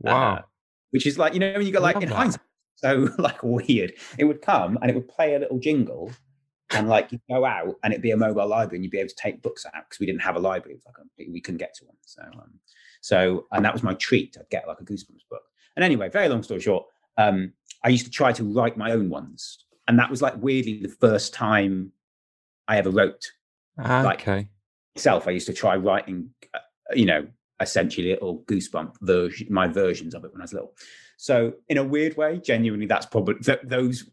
[0.00, 0.34] Wow.
[0.34, 0.42] Uh,
[0.90, 2.14] which is like, you know, when you got like in that.
[2.14, 2.40] hindsight,
[2.76, 3.94] so like weird.
[4.18, 6.12] It would come and it would play a little jingle
[6.70, 9.08] and like you'd go out and it'd be a mobile library and you'd be able
[9.08, 10.80] to take books out because we didn't have a library.
[10.84, 11.96] Like we couldn't get to one.
[12.02, 12.58] So, um,
[13.00, 14.36] so, and that was my treat.
[14.38, 15.42] I'd get like a Goosebumps book.
[15.76, 16.84] And anyway, very long story short,
[17.16, 19.64] um, I used to try to write my own ones.
[19.88, 21.92] And that was like weirdly the first time
[22.68, 23.32] I ever wrote.
[23.78, 24.48] Ah, like, okay
[24.96, 26.58] myself, I used to try writing, uh,
[26.94, 27.26] you know,
[27.60, 30.74] essentially little goosebump version, my versions of it when I was little.
[31.16, 34.10] So in a weird way, genuinely, that's probably th- those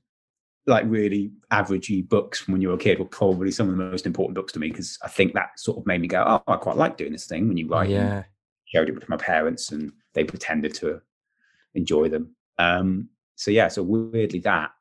[0.67, 3.84] like really averagey books from when you were a kid were probably some of the
[3.84, 6.51] most important books to me because I think that sort of made me go, oh,
[6.51, 7.89] I quite like doing this thing when you write.
[7.89, 8.23] Yeah.
[8.65, 11.01] Showed it with my parents and they pretended to
[11.73, 12.36] enjoy them.
[12.59, 14.71] Um, so yeah, so weirdly that.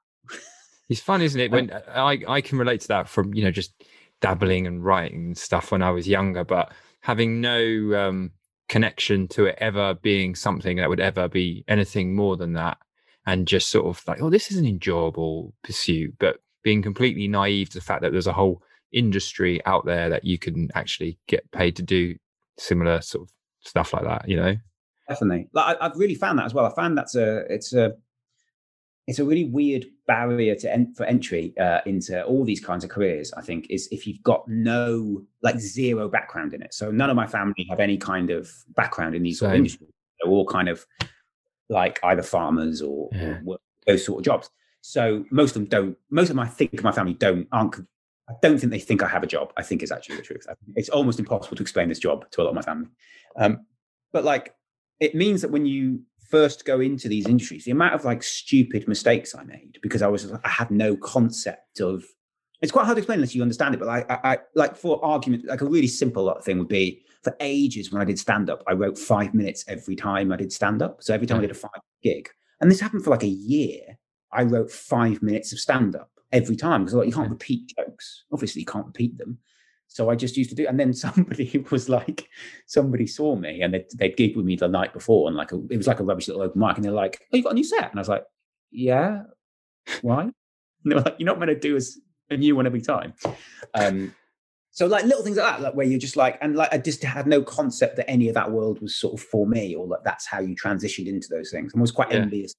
[0.91, 1.51] It's fun, isn't it?
[1.53, 3.73] When I I can relate to that from you know just
[4.21, 8.33] dabbling and writing and stuff when I was younger, but having no um,
[8.69, 12.79] connection to it ever being something that would ever be anything more than that.
[13.27, 17.69] And just sort of like, oh, this is an enjoyable pursuit, but being completely naive
[17.71, 21.51] to the fact that there's a whole industry out there that you can actually get
[21.51, 22.17] paid to do
[22.57, 24.57] similar sort of stuff like that, you know?
[25.09, 25.49] Definitely.
[25.53, 26.65] Like I, have really found that as well.
[26.65, 27.93] I found that's a, it's a,
[29.09, 32.91] it's a really weird barrier to en- for entry uh, into all these kinds of
[32.91, 33.33] careers.
[33.33, 36.73] I think is if you've got no like zero background in it.
[36.75, 39.91] So none of my family have any kind of background in these sort of industries.
[40.21, 40.85] They're all kind of
[41.69, 43.41] like either farmers or, Yeah.
[43.47, 44.51] or those sort of jobs.
[44.81, 45.97] So most of them don't.
[46.11, 47.77] Most of them, I think, my family don't aren't.
[48.31, 49.53] I don't think they think I have a job.
[49.57, 50.47] I think is actually the truth.
[50.77, 52.89] It's almost impossible to explain this job to a lot of my family.
[53.37, 53.65] Um,
[54.13, 54.55] but like,
[55.01, 58.87] it means that when you first go into these industries, the amount of like stupid
[58.87, 62.05] mistakes I made because I was I had no concept of.
[62.61, 63.79] It's quite hard to explain unless you understand it.
[63.79, 67.37] But like, I, I like for argument, like a really simple thing would be for
[67.41, 70.83] ages when I did stand up, I wrote five minutes every time I did stand
[70.83, 71.03] up.
[71.03, 71.49] So every time I hmm.
[71.49, 72.29] did a five gig,
[72.61, 73.99] and this happened for like a year,
[74.33, 77.33] I wrote five minutes of stand up every time because like, you can't hmm.
[77.33, 78.25] repeat jokes.
[78.33, 79.39] Obviously, you can't repeat them.
[79.91, 82.29] So I just used to do, and then somebody was like,
[82.67, 85.57] somebody saw me and they they gigged with me the night before, and like a,
[85.71, 87.55] it was like a rubbish little open mic, and they're like, "Oh, you got a
[87.55, 88.25] new set?" And I was like,
[88.71, 89.23] "Yeah,
[90.03, 90.23] why?"
[90.85, 91.99] And they were like, "You're not going to do as
[92.31, 93.13] a new one every time."
[93.75, 94.15] Um,
[94.71, 97.03] so like little things like that, like where you're just like, and like I just
[97.03, 100.05] had no concept that any of that world was sort of for me, or like
[100.05, 101.73] that's how you transitioned into those things.
[101.75, 102.19] I was quite Yeah.
[102.19, 102.55] envious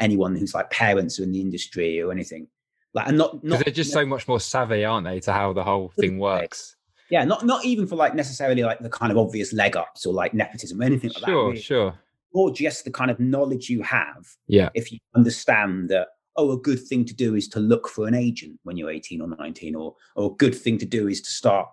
[0.00, 2.48] anyone who's like parents or in the industry or anything.
[2.94, 5.52] Like, and not Because not they're just so much more savvy, aren't they, to how
[5.52, 6.76] the whole thing works?
[7.10, 10.12] yeah, not not even for like necessarily like the kind of obvious leg ups or
[10.12, 11.28] like nepotism or anything like that.
[11.30, 11.60] Sure, really.
[11.60, 11.94] sure.
[12.32, 14.70] Or just the kind of knowledge you have Yeah.
[14.74, 18.14] if you understand that oh a good thing to do is to look for an
[18.14, 21.30] agent when you're 18 or 19 or or a good thing to do is to
[21.30, 21.68] start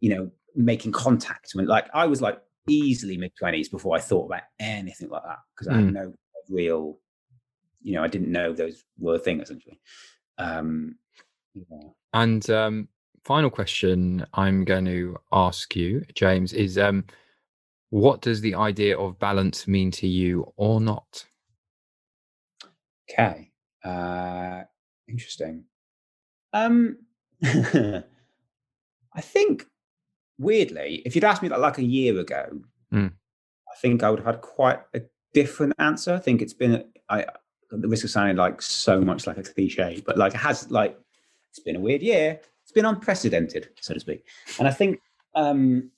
[0.00, 2.38] you know making contact I mean, like i was like
[2.68, 5.84] easily mid 20s before i thought about anything like that because i Mm.
[5.84, 6.14] had no
[6.50, 6.98] real
[7.82, 9.80] you know i didn't know those were a thing essentially
[10.38, 10.96] um
[11.54, 11.88] yeah.
[12.14, 12.88] And um,
[13.24, 17.04] final question I'm going to ask you, James, is um,
[17.90, 21.26] what does the idea of balance mean to you or not?
[23.10, 23.50] Okay.
[23.84, 24.62] Uh
[25.08, 25.64] interesting.
[26.52, 26.98] Um
[27.42, 28.02] I
[29.20, 29.66] think
[30.38, 32.60] weirdly, if you'd asked me that like a year ago,
[32.92, 33.10] Mm.
[33.10, 35.00] I think I would have had quite a
[35.32, 36.12] different answer.
[36.12, 37.24] I think it's been I
[37.80, 40.98] the risk of sounding like so much like a cliche, but like it has like
[41.50, 42.40] it's been a weird year.
[42.62, 44.26] It's been unprecedented, so to speak.
[44.58, 45.00] And I think
[45.34, 45.90] um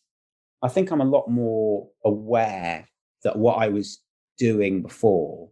[0.63, 2.89] I think I'm a lot more aware
[3.23, 4.01] that what I was
[4.39, 5.51] doing before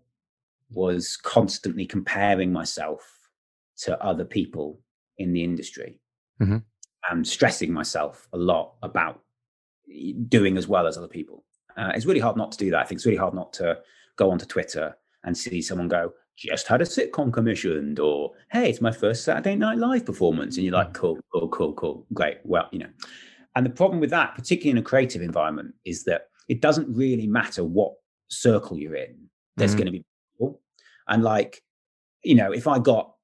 [0.70, 3.29] was constantly comparing myself
[3.79, 4.81] to other people
[5.18, 6.01] in the industry
[6.41, 6.62] Mhm.
[7.11, 9.20] and stressing myself a lot about
[10.29, 11.45] doing as well as other people.
[11.77, 12.81] Uh, it's really hard not to do that.
[12.81, 13.81] I think it's really hard not to
[14.16, 18.81] go onto Twitter and see someone go, just had a sitcom commissioned, or hey, it's
[18.81, 20.57] my first Saturday Night Live performance.
[20.57, 22.39] And you're like, cool, cool, cool, cool, great.
[22.45, 22.91] Well, you know.
[23.55, 27.27] And the problem with that, particularly in a creative environment, is that it doesn't really
[27.27, 27.93] matter what
[28.29, 29.29] circle you're in.
[29.57, 29.79] There's Mhm.
[29.79, 30.62] going to be people.
[31.07, 31.62] And like,
[32.25, 33.14] you know, if I got,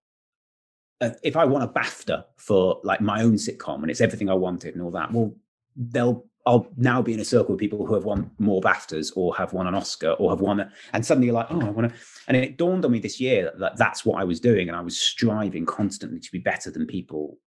[1.00, 4.34] uh, if I won a BAFTA for like my own sitcom and it's everything I
[4.34, 5.34] wanted and all that, well,
[5.76, 9.36] they'll, I'll now be in a circle of people who have won more BAFTAs or
[9.36, 11.90] have won an Oscar or have won a, and suddenly you're like, oh, I want
[11.92, 14.68] to, and it dawned on me this year that, that that's what I was doing.
[14.68, 17.38] And I was striving constantly to be better than people.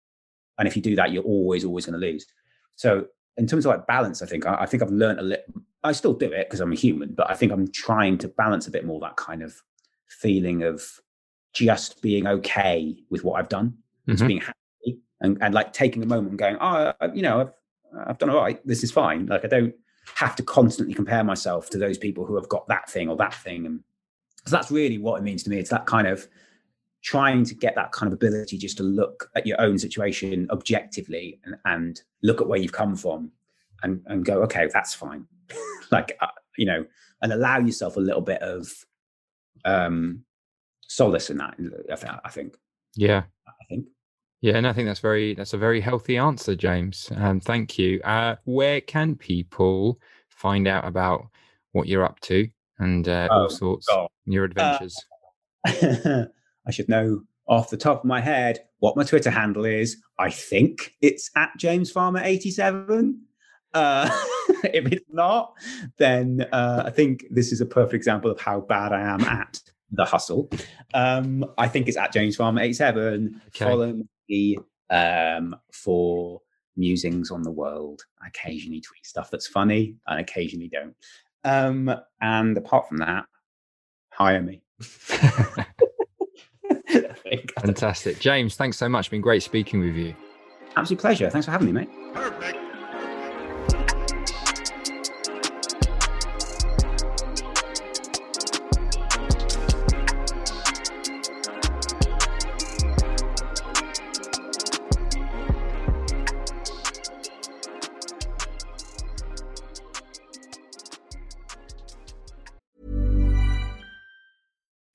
[0.60, 2.28] And if you do that, you're always, always going to lose.
[2.76, 5.46] So in terms of like balance, I think I, I think I've learned a little.
[5.84, 8.68] I still do it because I'm a human, but I think I'm trying to balance
[8.68, 9.56] a bit more that kind of
[10.10, 10.84] feeling of
[11.54, 13.78] just being okay with what I've done,
[14.08, 14.28] just Mhm.
[14.28, 17.52] being happy, and, and like taking a moment and going, oh, I- you know, I've
[18.08, 18.66] I've done all right.
[18.66, 19.26] This is fine.
[19.26, 19.74] Like I don't
[20.16, 23.34] have to constantly compare myself to those people who have got that thing or that
[23.34, 23.82] thing, and
[24.46, 25.58] so that's really what it means to me.
[25.58, 26.28] It's that kind of
[27.02, 31.40] trying to get that kind of ability just to look at your own situation objectively
[31.44, 33.32] and, and look at where you've come from
[33.82, 35.26] and, and go, okay, that's fine.
[35.92, 36.28] like, uh,
[36.58, 36.86] you know,
[37.22, 38.72] and allow yourself a little bit of
[39.66, 40.24] um,
[40.88, 41.56] solace in that.
[41.92, 42.58] I thi- I think.
[42.96, 43.24] Yeah.
[43.48, 43.88] I think.
[44.42, 47.12] Yeah, and I think that's very that's a very healthy answer, James.
[47.16, 48.02] Um, thank you.
[48.02, 51.28] Uh, where can people find out about
[51.74, 52.48] what you're up to
[52.80, 54.10] and uh, Oh, all sorts God.
[54.26, 54.98] your adventures?
[55.66, 59.98] I should know off the top of my head what my Twitter handle is.
[60.18, 63.22] I think it's at James Farmer 87.
[63.74, 64.10] Uh,
[64.64, 65.54] if it's not,
[65.98, 69.62] then uh, I think this is a perfect example of how bad I am at
[69.92, 70.50] the hustle.
[70.94, 73.42] Um, I think it's at James Farmer 87.
[73.48, 73.66] Okay.
[73.66, 74.58] Follow me
[74.90, 76.42] um, for
[76.78, 78.02] musings on the world.
[78.24, 80.96] I occasionally tweet stuff that's funny and occasionally don't.
[81.44, 83.26] Um, and apart from that,
[84.12, 84.64] hire me.
[87.60, 88.56] Fantastic, James.
[88.56, 89.10] Thanks so much.
[89.10, 90.16] Been great speaking with you.
[90.76, 91.30] Absolute pleasure.
[91.30, 91.90] Thanks for having me, mate.
[92.14, 92.71] Perfect.